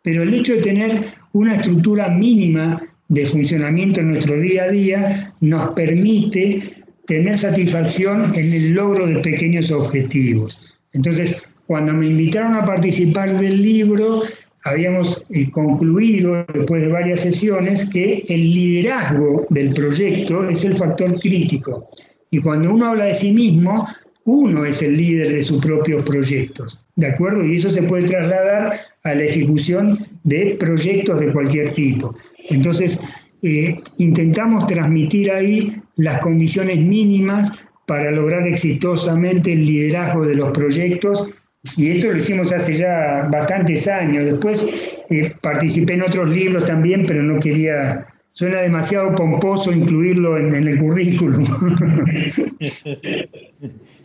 pero 0.02 0.22
el 0.22 0.34
hecho 0.34 0.54
de 0.54 0.62
tener 0.62 1.00
una 1.32 1.56
estructura 1.56 2.08
mínima 2.08 2.80
de 3.08 3.26
funcionamiento 3.26 4.00
en 4.00 4.12
nuestro 4.12 4.40
día 4.40 4.64
a 4.64 4.68
día 4.68 5.34
nos 5.40 5.72
permite 5.74 6.62
tener 7.06 7.36
satisfacción 7.36 8.34
en 8.34 8.52
el 8.52 8.72
logro 8.72 9.06
de 9.06 9.16
pequeños 9.18 9.70
objetivos. 9.70 10.74
Entonces, 10.92 11.49
cuando 11.70 11.92
me 11.92 12.08
invitaron 12.08 12.56
a 12.56 12.64
participar 12.64 13.38
del 13.38 13.62
libro, 13.62 14.22
habíamos 14.64 15.24
concluido 15.52 16.44
después 16.52 16.82
de 16.82 16.88
varias 16.88 17.20
sesiones 17.20 17.88
que 17.90 18.24
el 18.28 18.52
liderazgo 18.52 19.46
del 19.50 19.72
proyecto 19.72 20.48
es 20.48 20.64
el 20.64 20.76
factor 20.76 21.20
crítico. 21.20 21.88
Y 22.32 22.40
cuando 22.40 22.74
uno 22.74 22.86
habla 22.86 23.04
de 23.04 23.14
sí 23.14 23.32
mismo, 23.32 23.86
uno 24.24 24.64
es 24.64 24.82
el 24.82 24.96
líder 24.96 25.32
de 25.32 25.44
sus 25.44 25.62
propios 25.62 26.02
proyectos. 26.02 26.84
¿De 26.96 27.06
acuerdo? 27.06 27.44
Y 27.44 27.54
eso 27.54 27.70
se 27.70 27.84
puede 27.84 28.08
trasladar 28.08 28.76
a 29.04 29.14
la 29.14 29.22
ejecución 29.22 30.04
de 30.24 30.56
proyectos 30.58 31.20
de 31.20 31.30
cualquier 31.30 31.72
tipo. 31.74 32.16
Entonces, 32.48 33.00
eh, 33.44 33.80
intentamos 33.98 34.66
transmitir 34.66 35.30
ahí 35.30 35.72
las 35.94 36.20
condiciones 36.20 36.78
mínimas 36.80 37.52
para 37.86 38.10
lograr 38.10 38.48
exitosamente 38.48 39.52
el 39.52 39.66
liderazgo 39.66 40.26
de 40.26 40.34
los 40.34 40.50
proyectos 40.50 41.32
y 41.76 41.90
esto 41.90 42.10
lo 42.10 42.16
hicimos 42.16 42.52
hace 42.52 42.76
ya 42.76 43.28
bastantes 43.30 43.86
años. 43.86 44.24
Después 44.26 45.04
eh, 45.10 45.32
participé 45.42 45.94
en 45.94 46.02
otros 46.02 46.28
libros 46.28 46.64
también, 46.64 47.04
pero 47.06 47.22
no 47.22 47.38
quería, 47.38 48.06
suena 48.32 48.62
demasiado 48.62 49.14
pomposo 49.14 49.70
incluirlo 49.72 50.38
en, 50.38 50.54
el 50.54 50.78
currículum. 50.78 51.44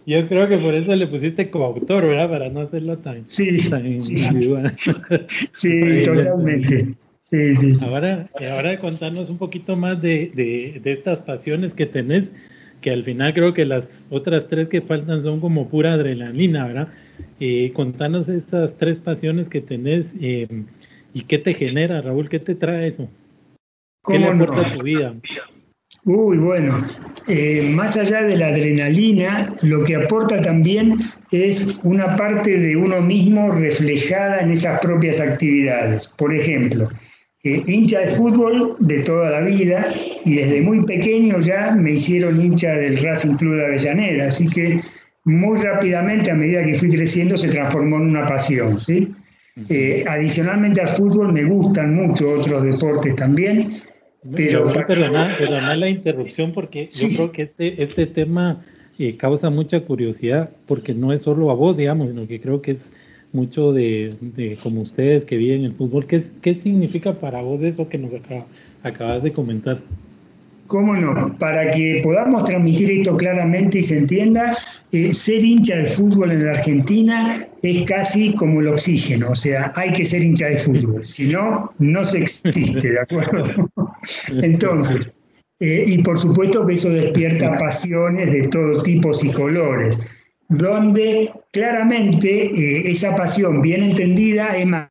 Yo 0.07 0.27
creo 0.27 0.47
que 0.47 0.57
por 0.57 0.75
eso 0.75 0.95
le 0.95 1.07
pusiste 1.07 1.49
coautor, 1.49 2.05
¿verdad? 2.05 2.29
Para 2.29 2.49
no 2.49 2.59
hacerlo 2.59 2.97
tan, 2.99 3.23
sí, 3.27 3.57
sí, 5.53 6.03
totalmente. 6.03 6.93
Sí, 7.31 7.55
sí, 7.55 7.71
Ahora, 7.83 8.27
ahora 8.51 8.79
contarnos 8.79 9.31
un 9.31 9.39
poquito 9.39 9.75
más 9.75 9.99
de, 9.99 10.31
de, 10.35 10.79
de 10.83 10.91
estas 10.91 11.23
pasiones 11.23 11.73
que 11.73 11.87
tenés, 11.87 12.31
que 12.81 12.91
al 12.91 13.03
final 13.03 13.33
creo 13.33 13.55
que 13.55 13.65
las 13.65 14.03
otras 14.11 14.47
tres 14.47 14.69
que 14.69 14.81
faltan 14.81 15.23
son 15.23 15.41
como 15.41 15.67
pura 15.67 15.93
adrenalina, 15.93 16.67
¿verdad? 16.67 16.89
Eh, 17.39 17.71
contanos 17.73 18.29
esas 18.29 18.77
tres 18.77 18.99
pasiones 18.99 19.49
que 19.49 19.61
tenés 19.61 20.15
eh, 20.21 20.47
y 21.13 21.21
qué 21.23 21.37
te 21.37 21.53
genera, 21.53 22.01
Raúl, 22.01 22.29
qué 22.29 22.39
te 22.39 22.55
trae 22.55 22.87
eso. 22.87 23.09
¿Qué 24.05 24.19
le 24.19 24.27
aporta 24.27 24.61
a 24.61 24.73
tu 24.73 24.83
vida? 24.83 25.13
Uy, 26.05 26.37
bueno, 26.37 26.83
eh, 27.27 27.71
más 27.73 27.97
allá 27.97 28.21
de 28.21 28.35
la 28.35 28.49
adrenalina, 28.49 29.55
lo 29.63 29.83
que 29.83 29.95
aporta 29.95 30.39
también 30.39 30.97
es 31.31 31.79
una 31.83 32.15
parte 32.15 32.59
de 32.59 32.75
uno 32.75 33.01
mismo 33.01 33.51
reflejada 33.51 34.41
en 34.41 34.51
esas 34.51 34.79
propias 34.81 35.19
actividades. 35.19 36.07
Por 36.15 36.35
ejemplo, 36.35 36.87
eh, 37.43 37.63
hincha 37.65 38.01
de 38.01 38.07
fútbol 38.07 38.75
de 38.79 38.99
toda 38.99 39.31
la 39.31 39.41
vida 39.41 39.83
y 40.25 40.35
desde 40.35 40.61
muy 40.61 40.85
pequeño 40.85 41.39
ya 41.39 41.71
me 41.71 41.93
hicieron 41.93 42.39
hincha 42.39 42.73
del 42.73 42.97
Racing 42.97 43.37
Club 43.37 43.55
de 43.55 43.65
Avellaneda, 43.65 44.27
así 44.27 44.47
que 44.47 44.81
muy 45.25 45.59
rápidamente 45.59 46.31
a 46.31 46.35
medida 46.35 46.63
que 46.63 46.77
fui 46.77 46.89
creciendo 46.89 47.35
se 47.35 47.49
transformó 47.49 47.97
en 47.97 48.03
una 48.03 48.25
pasión. 48.25 48.79
¿sí? 48.79 49.11
Eh, 49.69 50.05
adicionalmente 50.07 50.81
al 50.81 50.89
fútbol 50.89 51.33
me 51.33 51.43
gustan 51.43 51.95
mucho 51.95 52.33
otros 52.33 52.63
deportes 52.63 53.15
también, 53.15 53.81
pero... 54.35 54.71
Perdona, 54.73 55.75
la 55.75 55.89
interrupción 55.89 56.51
porque 56.51 56.89
yo 56.91 57.09
creo 57.09 57.31
que 57.31 57.43
este, 57.43 57.83
este 57.83 58.05
tema 58.05 58.63
eh, 58.99 59.17
causa 59.17 59.49
mucha 59.49 59.79
curiosidad 59.81 60.49
porque 60.67 60.93
no 60.93 61.11
es 61.11 61.23
solo 61.23 61.49
a 61.49 61.55
vos, 61.55 61.75
digamos, 61.75 62.09
sino 62.09 62.27
que 62.27 62.39
creo 62.39 62.61
que 62.61 62.71
es 62.71 62.91
mucho 63.33 63.73
de, 63.73 64.57
como 64.61 64.81
ustedes 64.81 65.25
que 65.25 65.37
viven 65.37 65.65
el 65.65 65.73
fútbol. 65.73 66.05
¿Qué, 66.05 66.23
¿Qué 66.41 66.55
significa 66.55 67.13
para 67.13 67.41
vos 67.41 67.61
eso 67.61 67.89
que 67.89 67.97
nos 67.97 68.13
acabas 68.83 69.23
de 69.23 69.31
comentar? 69.33 69.79
¿Cómo 70.67 70.95
no? 70.95 71.35
Para 71.37 71.69
que 71.71 72.01
podamos 72.03 72.43
transmitir 72.43 72.89
esto 72.89 73.15
claramente 73.15 73.79
y 73.79 73.83
se 73.83 73.99
entienda, 73.99 74.57
eh, 74.91 75.13
ser 75.13 75.45
hincha 75.45 75.75
de 75.75 75.85
fútbol 75.85 76.31
en 76.31 76.45
la 76.45 76.51
Argentina 76.51 77.47
es 77.61 77.83
casi 77.83 78.33
como 78.33 78.61
el 78.61 78.69
oxígeno, 78.69 79.31
o 79.31 79.35
sea, 79.35 79.71
hay 79.75 79.91
que 79.91 80.05
ser 80.05 80.23
hincha 80.23 80.47
de 80.47 80.57
fútbol, 80.57 81.05
si 81.05 81.27
no, 81.27 81.71
no 81.77 82.03
se 82.03 82.19
existe, 82.19 82.91
¿de 82.91 82.99
acuerdo? 82.99 83.69
Entonces, 84.29 85.15
eh, 85.59 85.85
y 85.87 86.03
por 86.03 86.17
supuesto 86.17 86.65
que 86.65 86.73
eso 86.73 86.89
despierta 86.89 87.57
pasiones 87.59 88.31
de 88.31 88.41
todos 88.49 88.83
tipos 88.83 89.23
y 89.23 89.31
colores, 89.31 89.99
donde 90.49 91.31
claramente 91.51 92.45
eh, 92.45 92.91
esa 92.91 93.15
pasión 93.15 93.61
bien 93.61 93.83
entendida 93.83 94.57
es 94.57 94.65
más 94.65 94.89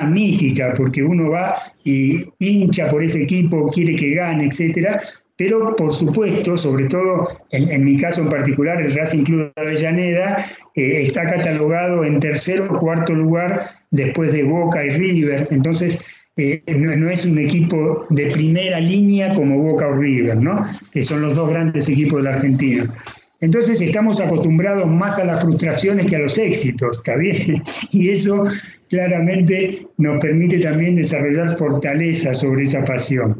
magnífica, 0.00 0.72
porque 0.76 1.02
uno 1.02 1.30
va 1.30 1.56
y 1.84 2.24
hincha 2.38 2.88
por 2.88 3.02
ese 3.04 3.22
equipo, 3.22 3.70
quiere 3.70 3.94
que 3.96 4.14
gane, 4.14 4.46
etcétera, 4.46 5.00
pero 5.36 5.74
por 5.74 5.92
supuesto, 5.92 6.58
sobre 6.58 6.84
todo 6.86 7.28
en, 7.50 7.84
mi 7.84 7.98
caso 7.98 8.20
en 8.20 8.28
particular, 8.28 8.80
el 8.82 8.94
Racing 8.94 9.24
Club 9.24 9.52
de 9.56 9.62
Avellaneda 9.62 10.44
eh, 10.74 11.02
está 11.02 11.24
catalogado 11.24 12.04
en 12.04 12.20
tercer 12.20 12.60
o 12.60 12.78
cuarto 12.78 13.14
lugar 13.14 13.62
después 13.90 14.32
de 14.32 14.42
Boca 14.42 14.84
y 14.84 14.90
River, 14.90 15.48
entonces 15.50 16.04
eh, 16.36 16.62
no, 16.68 17.08
es 17.10 17.24
un 17.24 17.38
equipo 17.38 18.06
de 18.10 18.26
primera 18.26 18.80
línea 18.80 19.32
como 19.34 19.58
Boca 19.58 19.88
o 19.88 19.92
River, 19.92 20.36
¿no? 20.36 20.64
que 20.92 21.02
son 21.02 21.22
los 21.22 21.36
dos 21.36 21.48
grandes 21.48 21.88
equipos 21.88 22.22
de 22.22 22.30
la 22.30 22.36
Argentina. 22.36 22.94
Entonces 23.40 23.80
estamos 23.80 24.20
acostumbrados 24.20 24.86
más 24.86 25.18
a 25.18 25.24
las 25.24 25.40
frustraciones 25.40 26.06
que 26.06 26.16
a 26.16 26.20
los 26.20 26.36
éxitos, 26.36 26.98
¿está 26.98 27.16
bien? 27.16 27.62
Y 27.92 28.10
eso 28.10 28.44
claramente 28.90 29.86
nos 29.98 30.20
permite 30.20 30.58
también 30.58 30.96
desarrollar 30.96 31.56
fortaleza 31.56 32.34
sobre 32.34 32.64
esa 32.64 32.84
pasión. 32.84 33.36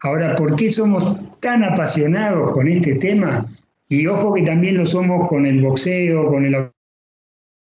Ahora, 0.00 0.34
¿por 0.34 0.56
qué 0.56 0.70
somos 0.70 1.16
tan 1.40 1.62
apasionados 1.62 2.52
con 2.52 2.66
este 2.66 2.96
tema? 2.96 3.46
Y 3.88 4.06
ojo 4.06 4.34
que 4.34 4.42
también 4.42 4.78
lo 4.78 4.86
somos 4.86 5.28
con 5.28 5.46
el 5.46 5.60
boxeo, 5.60 6.26
con 6.26 6.46
el 6.46 6.70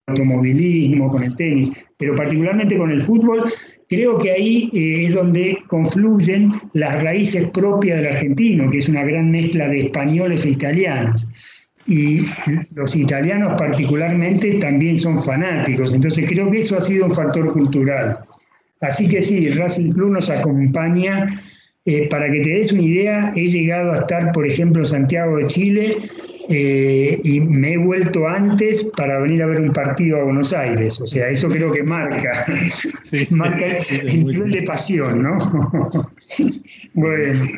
automovilismo, 0.08 1.12
con 1.12 1.24
el 1.24 1.36
tenis, 1.36 1.72
pero 1.98 2.16
particularmente 2.16 2.78
con 2.78 2.92
el 2.92 3.04
fútbol, 3.04 3.52
creo 3.88 4.18
que 4.18 4.32
ahí 4.32 4.70
eh, 4.74 5.08
es 5.08 5.14
donde 5.14 5.58
confluyen 5.68 6.52
las 6.74 7.02
raíces 7.04 7.50
propias 7.50 7.98
del 7.98 8.08
argentino, 8.08 8.70
que 8.70 8.80
es 8.80 8.90
una 8.90 9.04
gran 9.04 9.32
mezcla 9.32 9.68
de 9.68 9.82
españoles 9.82 10.46
e 10.46 10.52
italianos 10.52 11.28
y 11.88 12.26
los 12.76 12.96
italianos 12.96 13.54
particularmente 13.58 14.54
también 14.60 14.98
son 14.98 15.22
fanáticos, 15.22 15.94
entonces 15.94 16.26
creo 16.30 16.50
que 16.50 16.60
eso 16.60 16.78
ha 16.78 16.82
sido 16.82 17.06
un 17.06 17.12
factor 17.12 17.52
cultural. 17.52 18.18
Así 18.84 19.08
que 19.08 19.22
sí, 19.22 19.50
Racing 19.50 19.92
Club 19.92 20.12
nos 20.12 20.30
acompaña. 20.30 21.28
Eh, 21.86 22.08
para 22.08 22.32
que 22.32 22.40
te 22.40 22.50
des 22.50 22.72
una 22.72 22.82
idea, 22.82 23.34
he 23.36 23.46
llegado 23.46 23.92
a 23.92 23.98
estar, 23.98 24.32
por 24.32 24.48
ejemplo, 24.48 24.84
en 24.84 24.88
Santiago 24.88 25.36
de 25.36 25.48
Chile 25.48 25.98
eh, 26.48 27.20
y 27.22 27.42
me 27.42 27.74
he 27.74 27.78
vuelto 27.78 28.26
antes 28.26 28.86
para 28.96 29.20
venir 29.20 29.44
a 29.44 29.48
ver 29.48 29.60
un 29.60 29.74
partido 29.74 30.20
a 30.20 30.24
Buenos 30.24 30.54
Aires. 30.54 31.00
O 31.02 31.08
sea, 31.08 31.28
eso 31.28 31.50
creo 31.50 31.74
que 31.74 31.84
marca, 31.84 32.46
marca 33.32 33.66
el 33.90 34.26
nivel 34.26 34.52
de 34.52 34.62
pasión, 34.62 35.24
¿no? 35.24 35.38
bueno. 36.94 37.50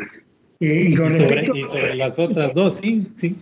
Eh, 0.60 0.88
y, 0.90 0.96
con 0.96 1.16
sobre, 1.16 1.44
y 1.54 1.64
sobre 1.64 1.96
las 1.96 2.18
otras 2.18 2.54
dos, 2.54 2.78
sí, 2.82 3.06
sí. 3.18 3.36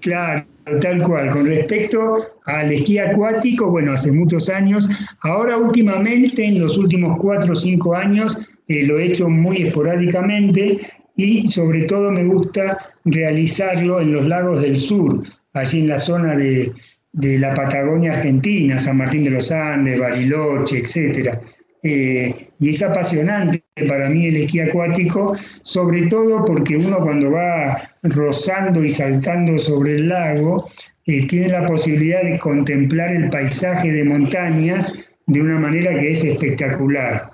Claro, 0.00 0.44
tal 0.80 1.02
cual. 1.02 1.30
Con 1.30 1.46
respecto 1.46 2.26
al 2.44 2.72
esquí 2.72 2.98
acuático, 2.98 3.70
bueno, 3.70 3.92
hace 3.92 4.12
muchos 4.12 4.48
años. 4.48 4.88
Ahora 5.22 5.56
últimamente, 5.56 6.44
en 6.44 6.60
los 6.60 6.78
últimos 6.78 7.18
cuatro 7.18 7.52
o 7.52 7.56
cinco 7.56 7.94
años, 7.94 8.38
eh, 8.68 8.84
lo 8.86 8.98
he 8.98 9.06
hecho 9.06 9.28
muy 9.28 9.62
esporádicamente 9.62 10.78
y 11.16 11.48
sobre 11.48 11.84
todo 11.84 12.10
me 12.12 12.24
gusta 12.24 12.78
realizarlo 13.04 14.00
en 14.00 14.12
los 14.12 14.26
lagos 14.26 14.62
del 14.62 14.76
sur, 14.76 15.20
allí 15.52 15.80
en 15.80 15.88
la 15.88 15.98
zona 15.98 16.36
de, 16.36 16.72
la 17.12 17.54
Patagonia 17.54 18.12
Argentina, 18.12 18.78
San 18.78 18.98
Martín 18.98 19.24
de 19.24 19.30
los 19.30 19.50
Andes, 19.50 19.98
Bariloche, 19.98 20.78
etcétera. 20.78 21.40
Eh, 21.82 22.50
y 22.60 22.70
es 22.70 22.82
apasionante 22.82 23.57
para 23.86 24.08
mí 24.08 24.26
el 24.26 24.36
esquí 24.36 24.60
acuático, 24.60 25.36
sobre 25.62 26.06
todo 26.08 26.44
porque 26.44 26.76
uno 26.76 26.98
cuando 26.98 27.30
va 27.30 27.82
rozando 28.02 28.84
y 28.84 28.90
saltando 28.90 29.58
sobre 29.58 29.96
el 29.96 30.08
lago, 30.08 30.66
eh, 31.06 31.26
tiene 31.26 31.48
la 31.48 31.66
posibilidad 31.66 32.22
de 32.22 32.38
contemplar 32.38 33.12
el 33.12 33.30
paisaje 33.30 33.90
de 33.90 34.04
montañas 34.04 35.08
de 35.26 35.40
una 35.40 35.58
manera 35.58 35.98
que 35.98 36.12
es 36.12 36.24
espectacular. 36.24 37.30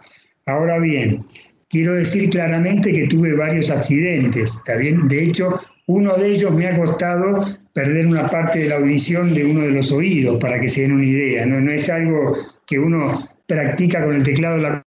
Ahora 0.46 0.78
bien, 0.78 1.24
quiero 1.70 1.94
decir 1.94 2.30
claramente 2.30 2.92
que 2.92 3.08
tuve 3.08 3.32
varios 3.34 3.70
accidentes, 3.70 4.54
¿está? 4.54 4.76
De 4.76 5.24
hecho, 5.24 5.60
uno 5.86 6.16
de 6.16 6.32
ellos 6.32 6.52
me 6.52 6.66
ha 6.66 6.76
costado 6.76 7.44
perder 7.72 8.06
una 8.06 8.28
parte 8.28 8.60
de 8.60 8.68
la 8.68 8.76
audición 8.76 9.34
de 9.34 9.44
uno 9.44 9.62
de 9.62 9.70
los 9.70 9.90
oídos, 9.90 10.38
para 10.40 10.60
que 10.60 10.68
se 10.68 10.82
den 10.82 10.92
una 10.92 11.04
idea. 11.04 11.44
No, 11.44 11.60
no 11.60 11.72
es 11.72 11.90
algo 11.90 12.36
que 12.66 12.78
uno 12.78 13.28
practica 13.46 14.04
con 14.04 14.14
el 14.14 14.22
teclado 14.22 14.56
de 14.56 14.62
la 14.62 14.83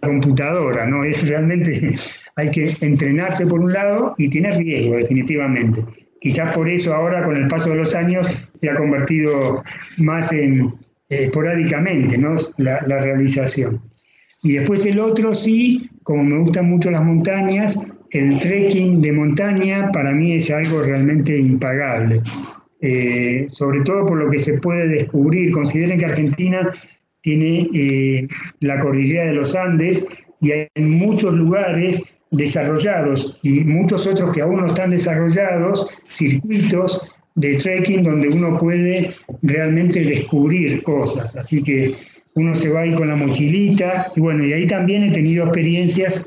computadora, 0.00 0.86
¿no? 0.86 1.04
Es 1.04 1.26
realmente, 1.28 1.94
hay 2.36 2.50
que 2.50 2.74
entrenarse 2.80 3.46
por 3.46 3.60
un 3.60 3.72
lado 3.72 4.14
y 4.18 4.28
tiene 4.28 4.52
riesgo, 4.52 4.96
definitivamente. 4.96 5.82
Quizás 6.20 6.54
por 6.54 6.68
eso 6.68 6.94
ahora, 6.94 7.22
con 7.22 7.36
el 7.36 7.48
paso 7.48 7.70
de 7.70 7.76
los 7.76 7.94
años, 7.94 8.28
se 8.54 8.68
ha 8.68 8.74
convertido 8.74 9.62
más 9.96 10.32
en 10.32 10.74
eh, 11.08 11.24
esporádicamente, 11.24 12.18
¿no? 12.18 12.34
La, 12.58 12.80
realización. 12.80 13.80
Y 14.42 14.52
después 14.52 14.84
el 14.86 15.00
otro 15.00 15.34
sí, 15.34 15.90
como 16.02 16.24
me 16.24 16.38
gustan 16.38 16.68
mucho 16.68 16.90
las 16.90 17.02
montañas, 17.02 17.78
el 18.10 18.38
trekking 18.38 19.00
de 19.00 19.12
montaña 19.12 19.90
para 19.92 20.12
mí 20.12 20.34
es 20.34 20.50
algo 20.50 20.82
realmente 20.82 21.36
impagable. 21.38 22.22
Eh, 22.82 23.44
sobre 23.48 23.82
todo 23.82 24.06
por 24.06 24.18
lo 24.18 24.30
que 24.30 24.38
se 24.38 24.58
puede 24.58 24.88
descubrir. 24.88 25.52
Consideren 25.52 25.98
que 25.98 26.06
Argentina 26.06 26.70
tiene 27.22 27.68
eh, 27.74 28.28
la 28.60 28.78
cordillera 28.78 29.26
de 29.26 29.34
los 29.34 29.54
Andes 29.54 30.04
y 30.40 30.52
hay 30.52 30.68
muchos 30.76 31.34
lugares 31.34 32.00
desarrollados 32.30 33.38
y 33.42 33.60
muchos 33.60 34.06
otros 34.06 34.30
que 34.30 34.42
aún 34.42 34.60
no 34.60 34.66
están 34.66 34.90
desarrollados, 34.90 35.88
circuitos 36.08 37.10
de 37.34 37.56
trekking 37.56 38.02
donde 38.02 38.28
uno 38.28 38.56
puede 38.58 39.14
realmente 39.42 40.00
descubrir 40.00 40.82
cosas. 40.82 41.36
Así 41.36 41.62
que 41.62 41.96
uno 42.34 42.54
se 42.54 42.68
va 42.68 42.80
ahí 42.80 42.94
con 42.94 43.08
la 43.08 43.16
mochilita 43.16 44.12
y 44.14 44.20
bueno, 44.20 44.44
y 44.44 44.52
ahí 44.52 44.66
también 44.66 45.04
he 45.04 45.12
tenido 45.12 45.44
experiencias, 45.44 46.26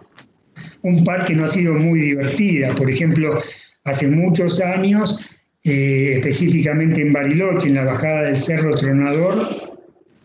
un 0.82 1.04
par 1.04 1.26
que 1.26 1.34
no 1.34 1.46
ha 1.46 1.48
sido 1.48 1.74
muy 1.74 2.00
divertida. 2.00 2.76
Por 2.76 2.90
ejemplo, 2.90 3.40
hace 3.86 4.08
muchos 4.08 4.60
años, 4.62 5.20
eh, 5.64 6.16
específicamente 6.18 7.02
en 7.02 7.14
Bariloche, 7.14 7.70
en 7.70 7.76
la 7.76 7.86
bajada 7.86 8.24
del 8.24 8.38
Cerro 8.38 8.76
Tronador, 8.76 9.73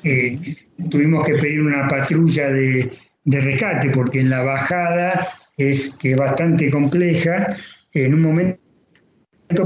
eh, 0.05 0.57
tuvimos 0.91 1.27
que 1.27 1.35
pedir 1.35 1.61
una 1.61 1.89
patrulla 1.89 2.51
de, 2.51 2.91
rescate 3.25 3.91
porque 3.91 4.21
en 4.21 4.31
la 4.31 4.43
bajada 4.43 5.29
es 5.57 5.95
que 5.97 6.15
bastante 6.15 6.71
compleja. 6.71 7.57
En 7.93 8.15
un 8.15 8.23
momento 8.23 8.59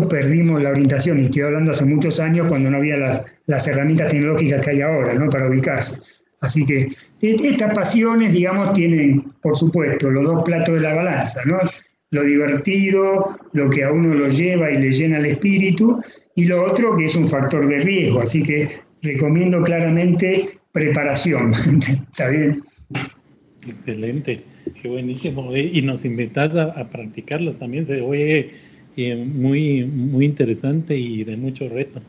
perdimos 0.08 0.62
la 0.62 0.70
orientación 0.70 1.20
y 1.20 1.24
estoy 1.26 1.42
hablando 1.42 1.72
hace 1.72 1.84
muchos 1.84 2.18
años 2.18 2.46
cuando 2.48 2.70
no 2.70 2.78
había 2.78 2.96
las, 2.96 3.24
las 3.46 3.66
herramientas 3.68 4.10
tecnológicas 4.10 4.64
que 4.64 4.70
hay 4.70 4.80
ahora 4.80 5.14
¿no? 5.14 5.28
para 5.28 5.48
ubicarse. 5.48 6.00
Así 6.40 6.66
que 6.66 6.88
estas 7.20 7.72
pasiones, 7.72 8.32
digamos, 8.32 8.72
tienen, 8.72 9.32
por 9.40 9.56
supuesto, 9.56 10.10
los 10.10 10.24
dos 10.24 10.42
platos 10.42 10.74
de 10.74 10.80
la 10.80 10.92
balanza, 10.92 11.40
¿no? 11.44 11.58
Lo 12.10 12.24
divertido, 12.24 13.38
lo 13.52 13.70
que 13.70 13.84
a 13.84 13.92
uno 13.92 14.12
lo 14.12 14.28
lleva 14.28 14.70
y 14.70 14.76
le 14.76 14.90
llena 14.90 15.18
el 15.18 15.26
espíritu, 15.26 16.02
y 16.34 16.46
lo 16.46 16.64
otro 16.64 16.96
que 16.96 17.04
es 17.04 17.14
un 17.14 17.28
factor 17.28 17.68
de 17.68 17.78
riesgo. 17.78 18.20
Así 18.20 18.42
que 18.42 18.80
recomiendo 19.02 19.62
claramente 19.62 20.50
preparación. 20.72 21.52
¿Está 22.10 22.28
bien? 22.28 22.56
Excelente. 23.66 24.42
qué 24.80 24.88
buenísimo. 24.88 25.54
Y 25.56 25.82
nos 25.82 26.04
invitas 26.04 26.56
a, 26.56 26.88
practicarlos 26.88 27.58
también. 27.58 27.86
Se 27.86 28.00
oye 28.00 28.52
eh, 28.96 29.16
muy, 29.16 29.84
muy 29.84 30.24
interesante 30.24 30.96
y 30.96 31.24
de 31.24 31.36
mucho 31.36 31.68
reto. 31.68 32.00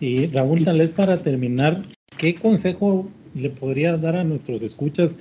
Y 0.00 0.26
Raúl, 0.26 0.64
tal 0.64 0.78
vez 0.78 0.92
para 0.92 1.22
terminar, 1.22 1.82
¿qué 2.16 2.34
consejo 2.34 3.08
le 3.34 3.50
podría 3.50 3.96
dar 3.96 4.16
a 4.16 4.24
nuestros 4.24 4.62
escuchas 4.62 5.16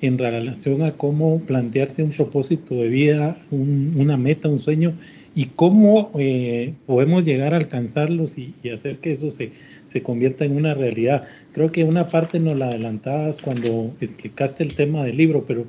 en 0.00 0.18
relación 0.18 0.82
a 0.82 0.92
cómo 0.92 1.40
plantearse 1.40 2.02
un 2.02 2.12
propósito 2.12 2.74
de 2.76 2.88
vida, 2.88 3.36
una 3.50 4.16
meta, 4.16 4.48
un 4.48 4.60
sueño 4.60 4.94
y 5.34 5.46
cómo 5.46 6.10
eh, 6.18 6.74
podemos 6.86 7.24
llegar 7.24 7.54
a 7.54 7.58
alcanzarlos 7.58 8.36
y, 8.38 8.54
hacer 8.70 8.98
que 8.98 9.12
eso 9.12 9.30
se, 9.30 9.52
se, 9.86 10.02
convierta 10.02 10.44
en 10.44 10.56
una 10.56 10.74
realidad. 10.74 11.28
Creo 11.52 11.70
que 11.70 11.84
una 11.84 12.08
parte 12.08 12.40
nos 12.40 12.56
la 12.56 12.66
adelantabas 12.66 13.40
cuando 13.40 13.92
explicaste 14.00 14.64
el 14.64 14.74
tema 14.74 15.04
del 15.04 15.16
libro, 15.16 15.44
pero 15.46 15.64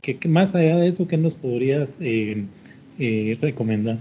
que, 0.00 0.18
más 0.28 0.54
allá 0.54 0.76
de 0.76 0.88
eso, 0.88 1.08
¿qué 1.08 1.16
nos 1.16 1.34
podrías 1.34 1.88
eh, 2.00 2.44
eh, 2.98 3.38
recomendar? 3.40 3.98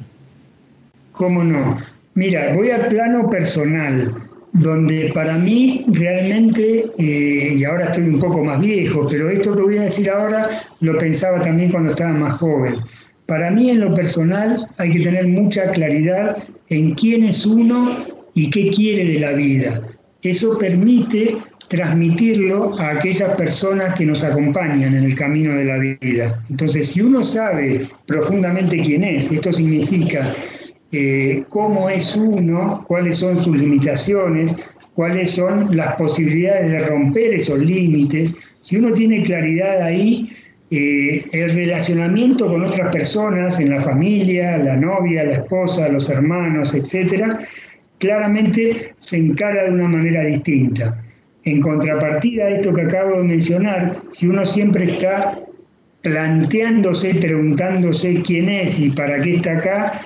¿Cómo 1.13 1.43
no? 1.43 1.77
Mira, 2.15 2.53
voy 2.53 2.71
al 2.71 2.87
plano 2.87 3.29
personal 3.29 4.13
donde 4.53 5.11
para 5.15 5.35
mí 5.37 5.83
realmente, 5.87 6.85
y 6.99 7.63
ahora 7.63 7.85
estoy 7.85 8.03
un 8.03 8.19
poco 8.19 8.43
más 8.43 8.61
viejo, 8.61 9.07
pero 9.09 9.29
esto 9.29 9.55
que 9.55 9.61
voy 9.63 9.77
a 9.79 9.83
decir 9.83 10.09
ahora 10.11 10.47
lo 10.79 10.95
pensaba 10.99 11.41
también 11.41 11.71
cuando 11.71 11.89
estaba 11.89 12.13
más 12.13 12.37
joven. 12.37 12.75
Para 13.25 13.51
mí 13.51 13.69
en 13.69 13.79
lo 13.79 13.93
personal 13.93 14.67
hay 14.77 14.91
que 14.91 14.99
tener 14.99 15.27
mucha 15.27 15.71
claridad 15.71 16.43
en 16.69 16.93
quién 16.95 17.23
es 17.23 17.45
uno 17.45 18.05
y 18.33 18.49
qué 18.49 18.69
quiere 18.69 19.13
de 19.13 19.19
la 19.19 19.31
vida. 19.33 19.81
Eso 20.21 20.57
permite 20.57 21.37
transmitirlo 21.69 22.77
a 22.79 22.91
aquellas 22.91 23.35
personas 23.35 23.95
que 23.95 24.05
nos 24.05 24.23
acompañan 24.23 24.95
en 24.95 25.03
el 25.05 25.15
camino 25.15 25.53
de 25.55 25.65
la 25.65 25.77
vida. 25.79 26.43
Entonces, 26.49 26.89
si 26.89 27.01
uno 27.01 27.23
sabe 27.23 27.89
profundamente 28.05 28.77
quién 28.81 29.03
es, 29.03 29.31
esto 29.31 29.51
significa 29.51 30.33
eh, 30.91 31.43
cómo 31.49 31.89
es 31.89 32.15
uno, 32.15 32.85
cuáles 32.87 33.17
son 33.17 33.37
sus 33.37 33.57
limitaciones, 33.57 34.55
cuáles 34.93 35.31
son 35.31 35.75
las 35.75 35.95
posibilidades 35.95 36.71
de 36.71 36.79
romper 36.87 37.33
esos 37.33 37.59
límites. 37.59 38.35
Si 38.61 38.77
uno 38.77 38.93
tiene 38.93 39.23
claridad 39.23 39.81
ahí, 39.81 40.29
eh, 40.75 41.25
el 41.31 41.53
relacionamiento 41.53 42.47
con 42.47 42.63
otras 42.63 42.91
personas 42.91 43.59
en 43.59 43.69
la 43.69 43.81
familia, 43.81 44.57
la 44.57 44.75
novia, 44.75 45.23
la 45.23 45.33
esposa, 45.33 45.87
los 45.89 46.09
hermanos, 46.09 46.73
etcétera, 46.73 47.39
claramente 47.99 48.93
se 48.97 49.17
encara 49.17 49.65
de 49.65 49.71
una 49.71 49.87
manera 49.87 50.23
distinta. 50.25 50.99
En 51.43 51.61
contrapartida 51.61 52.45
a 52.45 52.49
esto 52.49 52.73
que 52.73 52.81
acabo 52.81 53.17
de 53.17 53.23
mencionar, 53.23 53.97
si 54.09 54.27
uno 54.27 54.45
siempre 54.45 54.85
está 54.85 55.39
planteándose, 56.01 57.15
preguntándose 57.15 58.21
quién 58.23 58.49
es 58.49 58.79
y 58.79 58.89
para 58.89 59.21
qué 59.21 59.35
está 59.35 59.57
acá, 59.57 60.01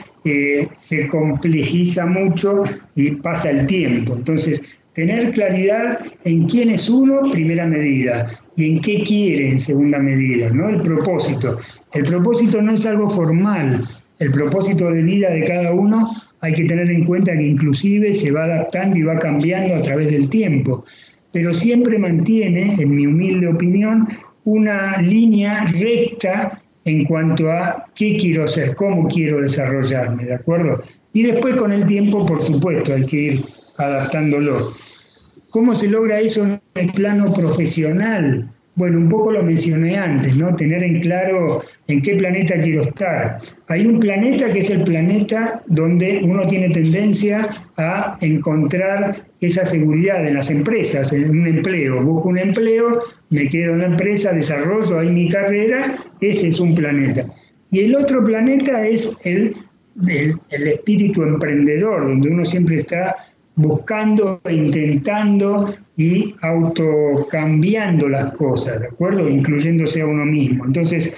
se 0.73 1.07
complejiza 1.07 2.05
mucho 2.05 2.63
y 2.95 3.11
pasa 3.11 3.51
el 3.51 3.67
tiempo. 3.67 4.15
Entonces, 4.15 4.61
tener 4.97 5.29
claridad 5.29 5.99
en 6.23 6.47
quién 6.47 6.71
es 6.71 6.89
uno, 6.89 7.21
primera 7.31 7.67
medida, 7.67 8.31
y 8.55 8.71
en 8.71 8.81
qué 8.81 9.03
quiere, 9.03 9.51
en 9.51 9.59
segunda 9.59 9.99
medida, 9.99 10.49
¿no? 10.49 10.69
El 10.69 10.81
propósito. 10.81 11.55
El 11.93 12.03
propósito 12.03 12.63
no 12.63 12.73
es 12.73 12.83
algo 12.87 13.07
formal, 13.07 13.87
el 14.17 14.31
propósito 14.31 14.89
de 14.89 15.03
vida 15.03 15.29
de 15.29 15.43
cada 15.43 15.71
uno 15.71 16.11
hay 16.41 16.53
que 16.53 16.63
tener 16.63 16.89
en 16.89 17.03
cuenta 17.03 17.33
que 17.33 17.43
inclusive 17.43 18.11
se 18.15 18.31
va 18.31 18.45
adaptando 18.45 18.97
y 18.97 19.03
va 19.03 19.19
cambiando 19.19 19.75
a 19.75 19.81
través 19.83 20.09
del 20.09 20.29
tiempo, 20.29 20.83
pero 21.31 21.53
siempre 21.53 21.99
mantiene, 21.99 22.73
en 22.81 22.95
mi 22.95 23.05
humilde 23.05 23.49
opinión, 23.49 24.07
una 24.45 24.99
línea 24.99 25.65
recta 25.65 26.59
en 26.85 27.05
cuanto 27.05 27.51
a 27.51 27.85
qué 27.93 28.17
quiero 28.17 28.47
ser, 28.47 28.73
cómo 28.73 29.07
quiero 29.07 29.41
desarrollarme, 29.41 30.25
¿de 30.25 30.33
acuerdo? 30.33 30.81
Y 31.13 31.21
después 31.21 31.55
con 31.55 31.71
el 31.71 31.85
tiempo, 31.85 32.25
por 32.25 32.41
supuesto, 32.41 32.95
hay 32.95 33.05
que 33.05 33.17
ir 33.17 33.39
adaptándolo. 33.77 34.86
¿Cómo 35.51 35.75
se 35.75 35.87
logra 35.87 36.19
eso 36.19 36.45
en 36.45 36.59
el 36.75 36.91
plano 36.91 37.33
profesional? 37.33 38.49
Bueno, 38.75 38.99
un 38.99 39.09
poco 39.09 39.31
lo 39.31 39.41
mencioné 39.41 39.97
antes, 39.97 40.37
¿no? 40.37 40.55
Tener 40.55 40.83
en 40.83 40.99
claro 40.99 41.63
en 41.87 42.01
qué 42.01 42.15
planeta 42.15 42.61
quiero 42.61 42.81
estar. 42.81 43.37
Hay 43.69 43.87
un 43.87 43.99
planeta 43.99 44.53
que 44.53 44.59
es 44.59 44.69
el 44.69 44.83
planeta 44.83 45.63
donde 45.65 46.21
uno 46.23 46.45
tiene 46.45 46.69
tendencia 46.69 47.49
a 47.77 48.17
encontrar 48.21 49.15
esa 49.41 49.65
seguridad 49.65 50.27
en 50.27 50.35
las 50.35 50.51
empresas, 50.51 51.11
en 51.11 51.29
un 51.29 51.47
empleo. 51.47 52.03
Busco 52.03 52.29
un 52.29 52.37
empleo, 52.37 52.99
me 53.31 53.49
quedo 53.49 53.73
en 53.73 53.79
la 53.79 53.85
empresa, 53.87 54.31
desarrollo 54.33 54.99
ahí 54.99 55.09
mi 55.09 55.29
carrera, 55.29 55.95
ese 56.21 56.49
es 56.49 56.59
un 56.59 56.75
planeta. 56.75 57.25
Y 57.71 57.79
el 57.79 57.95
otro 57.95 58.23
planeta 58.23 58.85
es 58.85 59.17
el, 59.23 59.55
el, 60.07 60.35
el 60.51 60.67
espíritu 60.67 61.23
emprendedor, 61.23 62.07
donde 62.07 62.29
uno 62.29 62.45
siempre 62.45 62.81
está 62.81 63.15
buscando, 63.57 64.39
intentando 64.49 65.73
y 65.97 66.33
autocambiando 66.41 68.07
las 68.07 68.33
cosas, 68.35 68.79
¿de 68.79 68.87
acuerdo? 68.87 69.27
Incluyéndose 69.27 70.01
a 70.01 70.05
uno 70.05 70.25
mismo. 70.25 70.65
Entonces, 70.65 71.17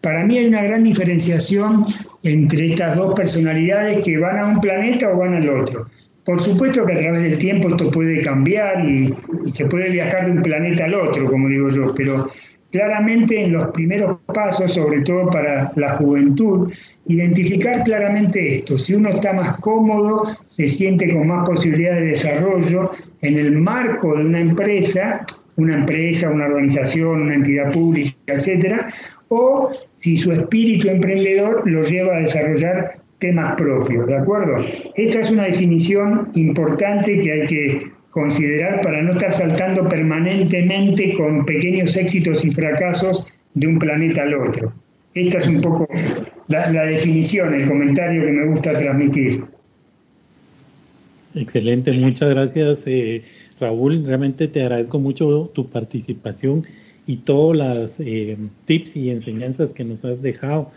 para 0.00 0.24
mí 0.24 0.38
hay 0.38 0.46
una 0.46 0.62
gran 0.62 0.84
diferenciación 0.84 1.84
entre 2.22 2.66
estas 2.66 2.96
dos 2.96 3.14
personalidades 3.14 4.04
que 4.04 4.16
van 4.18 4.38
a 4.38 4.46
un 4.46 4.60
planeta 4.60 5.10
o 5.10 5.18
van 5.18 5.34
al 5.34 5.48
otro. 5.48 5.86
Por 6.24 6.40
supuesto 6.40 6.86
que 6.86 6.92
a 6.92 6.98
través 6.98 7.22
del 7.22 7.38
tiempo 7.38 7.68
esto 7.68 7.90
puede 7.90 8.20
cambiar 8.22 8.88
y 8.88 9.12
se 9.48 9.66
puede 9.66 9.90
viajar 9.90 10.26
de 10.26 10.32
un 10.32 10.42
planeta 10.42 10.84
al 10.84 10.94
otro, 10.94 11.26
como 11.26 11.48
digo 11.48 11.68
yo, 11.70 11.92
pero 11.96 12.28
claramente 12.70 13.44
en 13.44 13.52
los 13.52 13.70
primeros 13.70 14.18
pasos, 14.26 14.74
sobre 14.74 15.00
todo 15.02 15.28
para 15.28 15.72
la 15.76 15.96
juventud, 15.96 16.72
identificar 17.06 17.82
claramente 17.84 18.56
esto. 18.56 18.78
Si 18.78 18.94
uno 18.94 19.10
está 19.10 19.32
más 19.32 19.58
cómodo, 19.60 20.26
se 20.46 20.68
siente 20.68 21.12
con 21.12 21.26
más 21.26 21.46
posibilidades 21.48 22.00
de 22.00 22.08
desarrollo 22.08 22.90
en 23.22 23.38
el 23.38 23.52
marco 23.52 24.16
de 24.16 24.24
una 24.24 24.40
empresa, 24.40 25.26
una 25.56 25.78
empresa, 25.78 26.30
una 26.30 26.46
organización, 26.46 27.22
una 27.22 27.34
entidad 27.34 27.72
pública, 27.72 28.16
etcétera, 28.26 28.88
o 29.28 29.70
si 29.96 30.16
su 30.16 30.32
espíritu 30.32 30.88
emprendedor 30.88 31.68
lo 31.68 31.82
lleva 31.82 32.16
a 32.16 32.20
desarrollar 32.20 33.00
temas 33.18 33.54
propios, 33.56 34.06
¿de 34.06 34.16
acuerdo? 34.16 34.56
Esta 34.94 35.20
es 35.20 35.30
una 35.30 35.44
definición 35.44 36.30
importante 36.34 37.20
que 37.20 37.32
hay 37.32 37.46
que 37.46 37.99
considerar 38.10 38.80
para 38.82 39.02
no 39.02 39.12
estar 39.12 39.32
saltando 39.32 39.88
permanentemente 39.88 41.14
con 41.14 41.44
pequeños 41.44 41.96
éxitos 41.96 42.44
y 42.44 42.50
fracasos 42.50 43.24
de 43.54 43.66
un 43.66 43.78
planeta 43.78 44.22
al 44.22 44.34
otro. 44.34 44.72
Esta 45.14 45.38
es 45.38 45.46
un 45.46 45.60
poco 45.60 45.88
la, 46.48 46.70
definición, 46.70 47.54
el 47.54 47.68
comentario 47.68 48.24
que 48.24 48.32
me 48.32 48.46
gusta 48.46 48.78
transmitir. 48.78 49.44
Excelente, 51.34 51.92
muchas 51.92 52.30
gracias 52.30 52.82
eh, 52.86 53.22
Raúl. 53.60 54.04
Realmente 54.04 54.48
te 54.48 54.62
agradezco 54.62 54.98
mucho 54.98 55.50
tu 55.54 55.68
participación 55.68 56.64
y 57.06 57.16
todas 57.16 57.58
las 57.58 57.90
eh, 58.00 58.36
tips 58.66 58.96
y 58.96 59.10
enseñanzas 59.10 59.70
que 59.70 59.84
nos 59.84 60.04
has 60.04 60.22
dejado. 60.22 60.70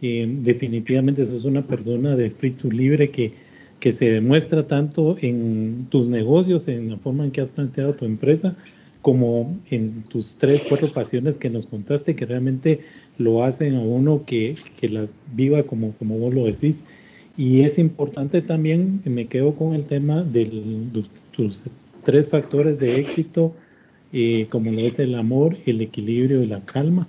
Eh, 0.00 0.26
definitivamente 0.28 1.26
sos 1.26 1.44
una 1.44 1.62
persona 1.62 2.14
de 2.14 2.26
espíritu 2.26 2.70
libre 2.70 3.10
que 3.10 3.32
que 3.80 3.92
se 3.92 4.10
demuestra 4.10 4.66
tanto 4.66 5.16
en 5.20 5.86
tus 5.90 6.06
negocios, 6.06 6.68
en 6.68 6.90
la 6.90 6.96
forma 6.96 7.24
en 7.24 7.30
que 7.30 7.40
has 7.40 7.50
planteado 7.50 7.94
tu 7.94 8.04
empresa, 8.04 8.56
como 9.02 9.56
en 9.70 10.02
tus 10.08 10.36
tres, 10.36 10.66
cuatro 10.68 10.88
pasiones 10.88 11.36
que 11.36 11.50
nos 11.50 11.66
contaste, 11.66 12.16
que 12.16 12.26
realmente 12.26 12.80
lo 13.16 13.44
hacen 13.44 13.76
a 13.76 13.80
uno 13.80 14.24
que, 14.26 14.56
que 14.80 14.88
la 14.88 15.06
viva 15.34 15.62
como, 15.62 15.92
como 15.92 16.18
vos 16.18 16.34
lo 16.34 16.44
decís. 16.44 16.76
Y 17.36 17.60
es 17.60 17.78
importante 17.78 18.42
también, 18.42 19.00
me 19.04 19.26
quedo 19.26 19.54
con 19.54 19.74
el 19.74 19.84
tema 19.84 20.24
de 20.24 20.50
tus 21.30 21.62
tres 22.04 22.28
factores 22.28 22.80
de 22.80 22.98
éxito, 22.98 23.54
eh, 24.12 24.46
como 24.50 24.72
lo 24.72 24.80
es 24.80 24.98
el 24.98 25.14
amor, 25.14 25.56
el 25.66 25.80
equilibrio 25.80 26.42
y 26.42 26.46
la 26.46 26.60
calma. 26.60 27.06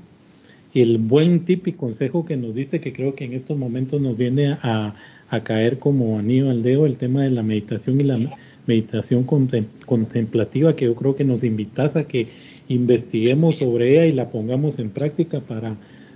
El 0.74 1.00
buen 1.00 1.46
tip 1.46 1.68
y 1.68 1.72
consejo 1.72 2.26
que 2.26 2.38
nos 2.38 2.54
dice, 2.54 2.80
que 2.80 2.94
creo 2.94 3.16
que 3.16 3.26
en 3.26 3.34
estos 3.34 3.58
momentos 3.58 4.00
nos 4.02 4.16
viene 4.16 4.58
a, 4.62 4.94
a 5.30 5.42
caer 5.42 5.80
como 5.80 6.18
anillo 6.18 6.50
al 6.50 6.64
dedo 6.64 6.86
el 6.86 6.98
tema 6.98 7.24
de 7.24 7.30
la 7.30 7.44
meditación 7.44 8.02
y 8.02 8.04
la 8.04 8.20
meditación 8.66 9.24
contemplativa 9.24 10.76
que 10.76 10.86
yo 10.86 10.96
creo 10.96 11.16
que 11.16 11.24
nos 11.24 11.44
invitas 11.44 11.96
a 11.96 12.04
que 12.04 12.28
investiguemos 12.68 13.58
sobre 13.58 13.94
ella 13.94 14.06
y 14.06 14.12
la 14.12 14.30
pongamos 14.30 14.80
en 14.80 14.92
práctica 14.92 15.40
para 15.40 15.76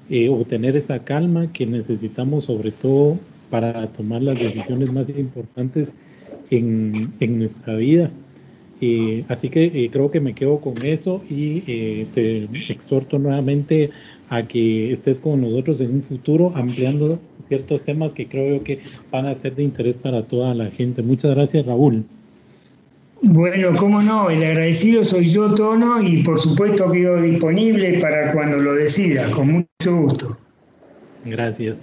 eh, 0.09 0.29
obtener 0.29 0.75
esa 0.75 0.99
calma 0.99 1.51
que 1.51 1.65
necesitamos 1.65 2.45
sobre 2.45 2.71
todo 2.71 3.17
para 3.49 3.87
tomar 3.87 4.21
las 4.21 4.39
decisiones 4.39 4.91
más 4.91 5.09
importantes 5.09 5.89
en, 6.49 7.13
nuestra 7.39 7.75
vida. 7.75 8.11
Eh, 8.81 9.23
así 9.27 9.49
que 9.49 9.65
eh, 9.65 9.89
creo 9.91 10.11
que 10.11 10.19
me 10.19 10.33
quedo 10.33 10.59
con 10.59 10.83
eso 10.85 11.23
y 11.29 11.61
te 12.13 12.47
exhorto 12.69 13.17
nuevamente 13.17 13.91
a 14.29 14.43
que 14.43 14.91
estés 14.91 15.19
con 15.19 15.41
nosotros 15.41 15.79
en 15.81 15.91
un 15.91 16.03
futuro 16.03 16.51
ampliando 16.55 17.19
ciertos 17.47 17.81
temas 17.83 18.11
que 18.13 18.27
creo 18.27 18.63
que 18.63 18.79
van 19.11 19.25
a 19.25 19.35
ser 19.35 19.55
de 19.55 19.63
interés 19.63 19.97
para 19.97 20.23
toda 20.23 20.53
la 20.53 20.69
gente. 20.71 21.01
Muchas 21.01 21.35
gracias, 21.35 21.65
Raúl. 21.65 22.03
Bueno, 23.21 23.69
cómo 23.77 24.01
no, 24.01 24.29
el 24.29 24.43
agradecido 24.43 25.05
soy 25.05 25.27
yo, 25.27 25.53
Tono, 25.53 26.01
y 26.01 26.23
por 26.23 26.39
supuesto 26.39 26.91
quedo 26.91 27.21
disponible 27.21 27.99
para 27.99 28.33
cuando 28.33 28.57
lo 28.57 28.73
decida, 28.73 29.31
con 29.31 29.51
mucho 29.79 29.95
gusto. 29.95 30.37
Gracias. 31.23 31.77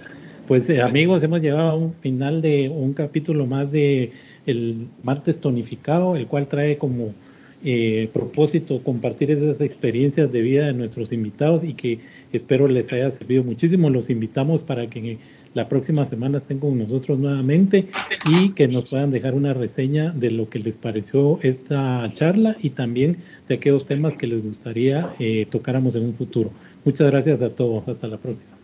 Pues 0.47 0.69
eh, 0.69 0.81
amigos, 0.81 1.23
hemos 1.23 1.41
llegado 1.41 1.71
a 1.71 1.75
un 1.75 1.93
final 1.95 2.43
de 2.43 2.69
un 2.69 2.93
capítulo 2.93 3.47
más 3.47 3.71
de 3.71 4.11
el 4.45 4.87
martes 5.03 5.39
tonificado, 5.39 6.15
el 6.15 6.27
cual 6.27 6.47
trae 6.47 6.77
como 6.77 7.13
eh, 7.63 8.09
propósito 8.13 8.81
compartir 8.83 9.31
esas 9.31 9.61
experiencias 9.61 10.31
de 10.31 10.41
vida 10.41 10.65
de 10.65 10.73
nuestros 10.73 11.11
invitados 11.11 11.63
y 11.63 11.73
que 11.73 11.99
espero 12.33 12.67
les 12.67 12.91
haya 12.91 13.11
servido 13.11 13.43
muchísimo. 13.43 13.89
Los 13.89 14.09
invitamos 14.09 14.63
para 14.63 14.87
que 14.87 15.17
la 15.53 15.67
próxima 15.67 16.05
semana 16.05 16.37
estén 16.37 16.59
con 16.59 16.77
nosotros 16.77 17.19
nuevamente 17.19 17.87
y 18.29 18.49
que 18.49 18.67
nos 18.67 18.85
puedan 18.85 19.11
dejar 19.11 19.33
una 19.33 19.53
reseña 19.53 20.11
de 20.11 20.31
lo 20.31 20.49
que 20.49 20.59
les 20.59 20.77
pareció 20.77 21.39
esta 21.41 22.09
charla 22.13 22.55
y 22.61 22.71
también 22.71 23.17
de 23.47 23.55
aquellos 23.55 23.85
temas 23.85 24.15
que 24.15 24.27
les 24.27 24.43
gustaría 24.43 25.09
eh, 25.19 25.45
tocáramos 25.49 25.95
en 25.95 26.05
un 26.05 26.13
futuro. 26.13 26.51
Muchas 26.85 27.09
gracias 27.11 27.41
a 27.41 27.49
todos. 27.49 27.87
Hasta 27.87 28.07
la 28.07 28.17
próxima. 28.17 28.60